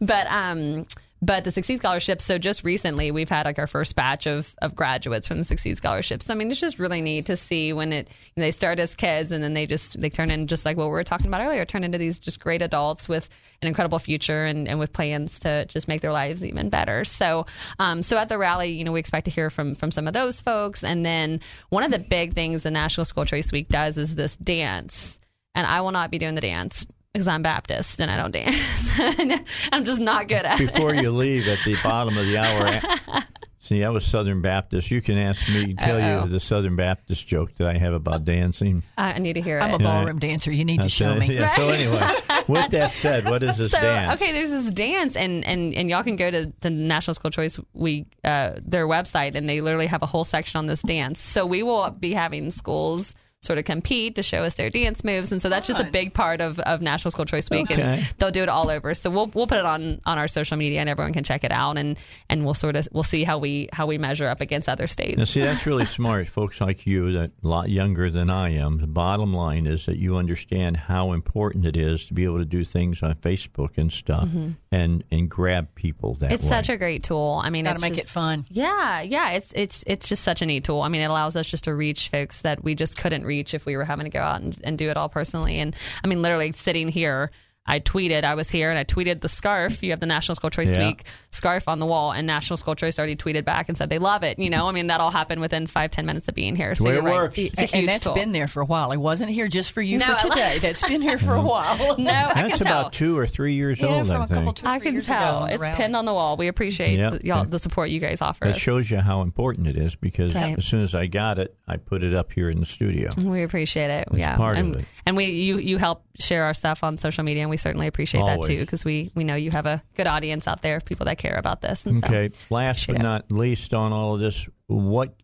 but 0.00 0.26
um, 0.30 0.86
but 1.22 1.44
the 1.44 1.52
Succeed 1.52 1.78
Scholarship. 1.78 2.20
So 2.20 2.36
just 2.36 2.64
recently, 2.64 3.12
we've 3.12 3.28
had 3.28 3.46
like 3.46 3.58
our 3.58 3.68
first 3.68 3.94
batch 3.94 4.26
of 4.26 4.54
of 4.60 4.74
graduates 4.74 5.28
from 5.28 5.38
the 5.38 5.44
Succeed 5.44 5.76
Scholarship. 5.76 6.22
So 6.22 6.34
I 6.34 6.36
mean, 6.36 6.50
it's 6.50 6.60
just 6.60 6.80
really 6.80 7.00
neat 7.00 7.26
to 7.26 7.36
see 7.36 7.72
when 7.72 7.92
it 7.92 8.08
you 8.34 8.40
know, 8.40 8.46
they 8.46 8.50
start 8.50 8.80
as 8.80 8.96
kids 8.96 9.30
and 9.30 9.42
then 9.42 9.52
they 9.52 9.66
just 9.66 10.00
they 10.00 10.10
turn 10.10 10.32
in 10.32 10.48
just 10.48 10.66
like 10.66 10.76
what 10.76 10.86
we 10.86 10.90
were 10.90 11.04
talking 11.04 11.28
about 11.28 11.40
earlier, 11.40 11.64
turn 11.64 11.84
into 11.84 11.96
these 11.96 12.18
just 12.18 12.40
great 12.40 12.60
adults 12.60 13.08
with 13.08 13.28
an 13.62 13.68
incredible 13.68 14.00
future 14.00 14.44
and, 14.44 14.66
and 14.66 14.80
with 14.80 14.92
plans 14.92 15.38
to 15.40 15.64
just 15.66 15.86
make 15.86 16.00
their 16.00 16.12
lives 16.12 16.42
even 16.42 16.68
better. 16.68 17.04
So 17.04 17.46
um, 17.78 18.02
so 18.02 18.18
at 18.18 18.28
the 18.28 18.36
rally, 18.36 18.72
you 18.72 18.82
know, 18.82 18.92
we 18.92 19.00
expect 19.00 19.26
to 19.26 19.30
hear 19.30 19.48
from 19.48 19.76
from 19.76 19.92
some 19.92 20.08
of 20.08 20.14
those 20.14 20.40
folks, 20.40 20.82
and 20.82 21.06
then 21.06 21.40
one 21.68 21.84
of 21.84 21.92
the 21.92 22.00
big 22.00 22.34
things 22.34 22.64
the 22.64 22.70
National 22.70 23.04
School 23.04 23.24
Choice 23.24 23.52
Week 23.52 23.68
does 23.68 23.96
is 23.96 24.16
this 24.16 24.36
dance 24.36 25.18
and 25.54 25.66
I 25.66 25.82
will 25.82 25.92
not 25.92 26.10
be 26.10 26.18
doing 26.18 26.34
the 26.34 26.40
dance 26.40 26.86
because 27.12 27.28
I'm 27.28 27.42
Baptist 27.42 28.00
and 28.00 28.10
I 28.10 28.16
don't 28.16 28.30
dance. 28.30 28.90
I'm 29.72 29.84
just 29.84 30.00
not 30.00 30.28
good 30.28 30.46
at 30.46 30.60
it. 30.60 30.72
Before 30.72 30.94
you 30.94 31.10
leave 31.10 31.46
at 31.46 31.58
the 31.64 31.76
bottom 31.82 32.16
of 32.16 32.26
the 32.26 32.38
hour. 32.38 33.22
See, 33.60 33.84
I 33.84 33.90
was 33.90 34.04
Southern 34.04 34.42
Baptist. 34.42 34.90
You 34.90 35.00
can 35.00 35.16
ask 35.16 35.48
me, 35.48 35.74
tell 35.74 35.96
Uh-oh. 35.96 36.24
you 36.24 36.30
the 36.30 36.40
Southern 36.40 36.74
Baptist 36.74 37.26
joke 37.28 37.54
that 37.56 37.68
I 37.68 37.78
have 37.78 37.92
about 37.92 38.24
dancing. 38.24 38.82
I 38.98 39.18
need 39.20 39.34
to 39.34 39.40
hear 39.40 39.58
it. 39.58 39.62
I'm 39.62 39.74
a 39.74 39.78
ballroom 39.78 40.18
dancer. 40.18 40.50
You 40.50 40.64
need 40.64 40.80
to 40.80 40.88
show 40.88 41.14
me. 41.14 41.38
Yeah, 41.38 41.54
so 41.54 41.68
anyway, 41.68 42.12
with 42.48 42.70
that 42.70 42.92
said, 42.92 43.24
what 43.24 43.42
is 43.42 43.58
this 43.58 43.70
so 43.70 43.80
dance? 43.80 44.20
okay, 44.20 44.32
there's 44.32 44.50
this 44.50 44.68
dance, 44.70 45.16
and 45.16 45.44
and 45.44 45.72
and 45.74 45.88
y'all 45.88 46.02
can 46.02 46.16
go 46.16 46.28
to 46.28 46.52
the 46.60 46.70
National 46.70 47.14
School 47.14 47.30
Choice 47.30 47.60
Week, 47.72 48.06
uh, 48.24 48.54
their 48.62 48.88
website, 48.88 49.36
and 49.36 49.48
they 49.48 49.60
literally 49.60 49.86
have 49.86 50.02
a 50.02 50.06
whole 50.06 50.24
section 50.24 50.58
on 50.58 50.66
this 50.66 50.82
dance. 50.82 51.20
So 51.20 51.46
we 51.46 51.62
will 51.62 51.88
be 51.92 52.14
having 52.14 52.50
schools 52.50 53.14
sort 53.42 53.58
of 53.58 53.64
compete 53.64 54.14
to 54.14 54.22
show 54.22 54.44
us 54.44 54.54
their 54.54 54.70
dance 54.70 55.02
moves, 55.02 55.32
and 55.32 55.42
so 55.42 55.48
that's 55.48 55.66
just 55.66 55.80
a 55.80 55.84
big 55.84 56.14
part 56.14 56.40
of, 56.40 56.60
of 56.60 56.80
National 56.80 57.10
School 57.10 57.24
Choice 57.24 57.50
Week, 57.50 57.70
Okay. 57.70 57.82
and 57.82 58.14
they'll 58.18 58.30
do 58.30 58.42
it 58.42 58.48
all 58.48 58.70
over. 58.70 58.94
So 58.94 59.10
we'll 59.10 59.26
we'll 59.34 59.46
put 59.48 59.58
it 59.58 59.66
on 59.66 60.00
on 60.06 60.18
our 60.18 60.28
social 60.28 60.56
media, 60.56 60.80
and 60.80 60.88
everyone 60.88 61.12
can 61.12 61.24
check 61.24 61.44
it 61.44 61.52
out, 61.52 61.76
and 61.76 61.98
and 62.30 62.44
we'll 62.44 62.54
sort 62.54 62.76
of 62.76 62.88
we'll 62.92 63.02
see 63.02 63.24
how 63.24 63.38
we 63.38 63.68
how 63.72 63.86
we 63.86 63.98
measure 63.98 64.28
up 64.28 64.40
against 64.40 64.68
other 64.68 64.86
states. 64.86 65.18
Now, 65.18 65.24
see, 65.24 65.40
that's 65.40 65.66
really 65.66 65.84
smart. 65.84 66.28
Folks 66.32 66.60
like 66.60 66.86
you, 66.86 67.12
that 67.12 67.32
a 67.42 67.48
lot 67.48 67.68
younger 67.68 68.10
than 68.10 68.30
I 68.30 68.50
am, 68.50 68.78
the 68.78 68.86
bottom 68.86 69.34
line 69.34 69.66
is 69.66 69.86
that 69.86 69.98
you 69.98 70.16
understand 70.16 70.76
how 70.76 71.12
important 71.12 71.66
it 71.66 71.76
is 71.76 72.06
to 72.06 72.14
be 72.14 72.24
able 72.24 72.38
to 72.38 72.44
do 72.44 72.64
things 72.64 73.02
on 73.02 73.14
Facebook 73.16 73.76
and 73.76 73.92
stuff 73.92 74.26
mm-hmm. 74.26 74.50
And, 74.72 75.04
and 75.12 75.30
grab 75.30 75.72
people 75.76 76.14
that. 76.14 76.32
It's 76.32 76.42
way. 76.42 76.48
such 76.48 76.68
a 76.70 76.76
great 76.76 77.04
tool. 77.04 77.40
I 77.44 77.50
mean, 77.50 77.66
Got 77.66 77.76
to 77.76 77.80
make 77.82 77.92
just- 77.92 78.06
it 78.06 78.08
fun. 78.08 78.44
Yeah, 78.50 79.02
yeah, 79.02 79.32
it's 79.32 79.52
it's 79.54 79.84
it's 79.86 80.08
just 80.08 80.24
such 80.24 80.42
a 80.42 80.46
neat 80.46 80.64
tool. 80.64 80.80
I 80.80 80.88
mean, 80.88 81.02
it 81.02 81.10
allows 81.10 81.36
us 81.36 81.48
just 81.48 81.64
to 81.64 81.74
reach 81.74 82.08
folks 82.08 82.40
that 82.40 82.64
we 82.64 82.74
just 82.74 82.98
couldn't 82.98 83.24
reach 83.24 83.54
if 83.54 83.66
we 83.66 83.76
were 83.76 83.84
having 83.84 84.04
to 84.04 84.10
go 84.10 84.20
out 84.20 84.40
and, 84.40 84.58
and 84.64 84.76
do 84.76 84.88
it 84.88 84.96
all 84.96 85.08
personally. 85.08 85.60
And 85.60 85.76
I 86.02 86.08
mean, 86.08 86.22
literally 86.22 86.50
sitting 86.52 86.88
here, 86.88 87.30
I 87.64 87.78
tweeted 87.78 88.24
I 88.24 88.34
was 88.34 88.50
here 88.50 88.70
and 88.70 88.78
I 88.78 88.82
tweeted 88.82 89.20
the 89.20 89.28
scarf. 89.28 89.84
You 89.84 89.90
have 89.90 90.00
the 90.00 90.06
National 90.06 90.34
School 90.34 90.50
Choice 90.50 90.70
Yeah. 90.70 90.88
Week 90.88 91.04
scarf 91.30 91.68
on 91.68 91.78
the 91.78 91.86
wall, 91.86 92.10
and 92.12 92.26
National 92.26 92.56
School 92.56 92.74
Choice 92.74 92.98
already 92.98 93.14
tweeted 93.14 93.44
back 93.44 93.68
and 93.68 93.78
said 93.78 93.88
they 93.88 94.00
love 94.00 94.24
it. 94.24 94.38
You 94.40 94.50
know, 94.50 94.68
I 94.68 94.72
mean, 94.72 94.88
that 94.88 95.00
all 95.00 95.12
happened 95.12 95.40
within 95.40 95.68
five 95.68 95.92
ten 95.92 96.04
minutes 96.04 96.26
of 96.26 96.34
being 96.34 96.56
here. 96.56 96.74
So 96.74 96.84
way 96.86 96.94
you're 96.94 97.02
it 97.02 97.04
right. 97.04 97.14
works. 97.14 97.38
It's 97.38 97.58
a 97.58 97.62
And, 97.62 97.70
huge 97.70 97.78
and 97.80 97.88
that's 97.88 98.04
tool. 98.04 98.14
been 98.14 98.32
there 98.32 98.48
for 98.48 98.62
a 98.62 98.64
while. 98.64 98.90
It 98.90 98.96
wasn't 98.96 99.30
here 99.30 99.46
just 99.46 99.70
for 99.72 99.80
you 99.80 99.98
No, 99.98 100.16
for 100.16 100.28
today. 100.30 100.58
That's 100.60 100.86
been 100.86 101.02
here 101.02 101.18
for 101.18 101.34
a 101.34 101.40
while. 101.52 101.96
no, 101.98 102.10
I 102.10 102.32
can 102.32 102.48
That's 102.48 102.58
tell. 102.58 102.80
about 102.80 102.92
two 102.92 103.16
or 103.16 103.28
three 103.28 103.54
years 103.54 103.80
Yeah, 103.80 103.86
old, 103.86 104.08
from 104.08 104.22
I 104.22 104.24
a 104.24 104.28
couple 104.28 104.42
think. 104.44 104.56
two 104.56 104.66
I 104.66 104.78
can 104.80 105.00
tell. 105.00 105.44
It's 105.44 105.58
rally. 105.60 105.76
pinned 105.76 105.94
on 105.94 106.04
the 106.04 106.12
wall. 106.14 106.36
We 106.36 106.48
appreciate 106.48 106.98
Yep. 106.98 107.20
the, 107.20 107.26
y'all, 107.26 107.44
the 107.44 107.60
support 107.60 107.90
you 107.90 108.00
guys 108.00 108.20
offer 108.20 108.44
It 108.46 108.56
shows 108.56 108.90
you 108.90 108.98
how 108.98 109.22
important 109.22 109.68
it 109.68 109.76
is 109.76 109.94
because 109.94 110.34
Right. 110.34 110.58
as 110.58 110.64
soon 110.64 110.82
as 110.82 110.94
I 110.96 111.06
got 111.06 111.38
it, 111.38 111.56
I 111.68 111.76
put 111.76 112.02
it 112.02 112.12
up 112.12 112.32
here 112.32 112.50
in 112.50 112.58
the 112.58 112.66
studio. 112.66 113.12
We 113.22 113.44
appreciate 113.44 113.88
it. 113.90 114.08
It's 114.10 114.18
yeah, 114.18 114.36
part 114.36 114.58
of 114.58 114.64
and, 114.66 114.76
it. 114.76 114.84
and 115.06 115.16
we 115.16 115.26
you 115.26 115.58
you 115.58 115.78
help 115.78 116.02
share 116.18 116.44
our 116.44 116.54
stuff 116.54 116.84
on 116.84 116.98
social 116.98 117.24
media, 117.24 117.42
and 117.42 117.50
we 117.52 117.56
certainly 117.58 117.86
appreciate 117.86 118.24
that 118.26 118.42
too 118.42 118.58
because 118.58 118.84
we 118.84 119.12
we 119.14 119.22
know 119.22 119.34
you 119.36 119.50
have 119.50 119.66
a 119.66 119.82
good 119.94 120.06
audience 120.06 120.48
out 120.48 120.62
there 120.62 120.76
of 120.76 120.84
people 120.84 121.06
that 121.06 121.18
care 121.18 121.36
about 121.36 121.60
this. 121.60 121.86
And 121.86 122.00
so- 122.00 122.06
Okay. 122.06 122.30
Last 122.50 122.86
but 122.88 122.96
it. 122.96 123.02
not 123.02 123.30
least 123.30 123.72
on 123.74 123.92
all 123.92 124.14
of 124.14 124.20
this, 124.20 124.48
what 124.66 125.14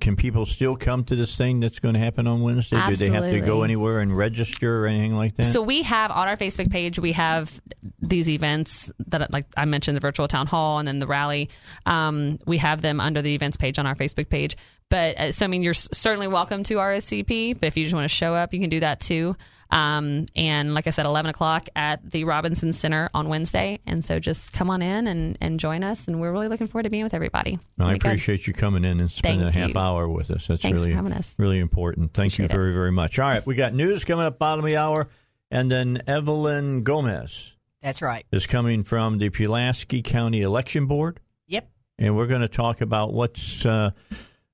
can 0.00 0.16
people 0.16 0.44
still 0.44 0.76
come 0.76 1.02
to 1.04 1.16
this 1.16 1.34
thing 1.34 1.60
that's 1.60 1.78
going 1.78 1.94
to 1.94 1.98
happen 2.00 2.26
on 2.26 2.42
Wednesday? 2.42 2.78
Do 2.88 2.96
they 2.96 3.08
have 3.08 3.30
to 3.30 3.40
go 3.40 3.62
anywhere 3.62 4.00
and 4.00 4.14
register 4.14 4.84
or 4.84 4.86
anything 4.86 5.14
like 5.14 5.36
that? 5.36 5.44
So 5.46 5.62
we 5.62 5.80
have 5.82 6.10
on 6.10 6.28
our 6.28 6.36
Facebook 6.36 6.70
page, 6.70 6.98
we 6.98 7.12
have 7.12 7.58
these 8.02 8.28
events 8.28 8.92
that, 9.06 9.32
like 9.32 9.46
I 9.56 9.64
mentioned, 9.64 9.96
the 9.96 10.00
virtual 10.00 10.28
town 10.28 10.46
hall 10.46 10.78
and 10.78 10.86
then 10.86 10.98
the 10.98 11.06
rally, 11.06 11.48
um, 11.86 12.38
we 12.46 12.58
have 12.58 12.82
them 12.82 13.00
under 13.00 13.22
the 13.22 13.34
events 13.34 13.56
page 13.56 13.78
on 13.78 13.86
our 13.86 13.94
Facebook 13.94 14.28
page. 14.28 14.58
But 14.90 15.18
uh, 15.18 15.32
so, 15.32 15.46
I 15.46 15.48
mean, 15.48 15.62
you're 15.62 15.72
certainly 15.72 16.28
welcome 16.28 16.64
to 16.64 16.74
RSVP, 16.74 17.58
but 17.58 17.66
if 17.68 17.76
you 17.78 17.84
just 17.84 17.94
want 17.94 18.04
to 18.04 18.14
show 18.14 18.34
up, 18.34 18.52
you 18.52 18.60
can 18.60 18.68
do 18.70 18.80
that 18.80 19.00
too. 19.00 19.36
Um, 19.70 20.26
and 20.34 20.74
like 20.74 20.86
I 20.86 20.90
said, 20.90 21.04
11 21.06 21.28
o'clock 21.30 21.68
at 21.76 22.10
the 22.10 22.24
Robinson 22.24 22.72
Center 22.72 23.10
on 23.12 23.28
Wednesday. 23.28 23.80
And 23.86 24.04
so 24.04 24.18
just 24.18 24.52
come 24.52 24.70
on 24.70 24.80
in 24.82 25.06
and, 25.06 25.36
and 25.40 25.60
join 25.60 25.84
us. 25.84 26.06
And 26.08 26.20
we're 26.20 26.32
really 26.32 26.48
looking 26.48 26.66
forward 26.66 26.84
to 26.84 26.90
being 26.90 27.04
with 27.04 27.14
everybody. 27.14 27.58
I 27.78 27.92
appreciate 27.94 28.46
you 28.46 28.54
coming 28.54 28.84
in 28.84 29.00
and 29.00 29.10
spending 29.10 29.40
Thank 29.42 29.56
a 29.56 29.58
half 29.58 29.74
you. 29.74 29.78
hour 29.80 30.08
with 30.08 30.30
us. 30.30 30.46
That's 30.46 30.62
Thanks 30.62 30.76
really, 30.78 30.94
for 30.94 31.12
us. 31.12 31.34
really 31.38 31.58
important. 31.58 32.14
Thank 32.14 32.32
Appreciate 32.32 32.44
you 32.44 32.58
it. 32.58 32.62
very, 32.62 32.72
very 32.72 32.92
much. 32.92 33.18
All 33.18 33.28
right, 33.28 33.44
we 33.44 33.54
got 33.54 33.74
news 33.74 34.04
coming 34.04 34.24
up 34.24 34.38
bottom 34.38 34.64
of 34.64 34.70
the 34.70 34.76
hour. 34.76 35.08
And 35.50 35.70
then 35.70 36.02
Evelyn 36.06 36.82
Gomez 36.82 37.56
That's 37.82 38.02
right. 38.02 38.26
is 38.30 38.46
coming 38.46 38.82
from 38.82 39.18
the 39.18 39.30
Pulaski 39.30 40.02
County 40.02 40.42
Election 40.42 40.86
Board. 40.86 41.20
Yep. 41.46 41.70
and 41.98 42.14
we're 42.16 42.26
going 42.26 42.42
to 42.42 42.48
talk 42.48 42.80
about 42.82 43.12
what's 43.14 43.64
uh, 43.64 43.90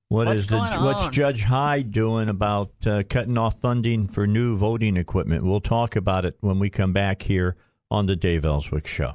what 0.08 0.26
What's 0.26 0.40
is 0.40 0.46
the 0.46 0.58
what's? 0.58 1.08
Judge 1.08 1.42
Hyde 1.42 1.90
doing 1.90 2.28
about 2.28 2.72
uh, 2.86 3.02
cutting 3.08 3.38
off 3.38 3.58
funding 3.60 4.06
for 4.06 4.26
new 4.26 4.56
voting 4.56 4.96
equipment. 4.96 5.44
We'll 5.44 5.60
talk 5.60 5.96
about 5.96 6.24
it 6.24 6.36
when 6.40 6.58
we 6.58 6.70
come 6.70 6.92
back 6.92 7.22
here 7.22 7.56
on 7.90 8.06
the 8.06 8.16
Dave 8.16 8.44
Elswick 8.44 8.86
Show. 8.86 9.14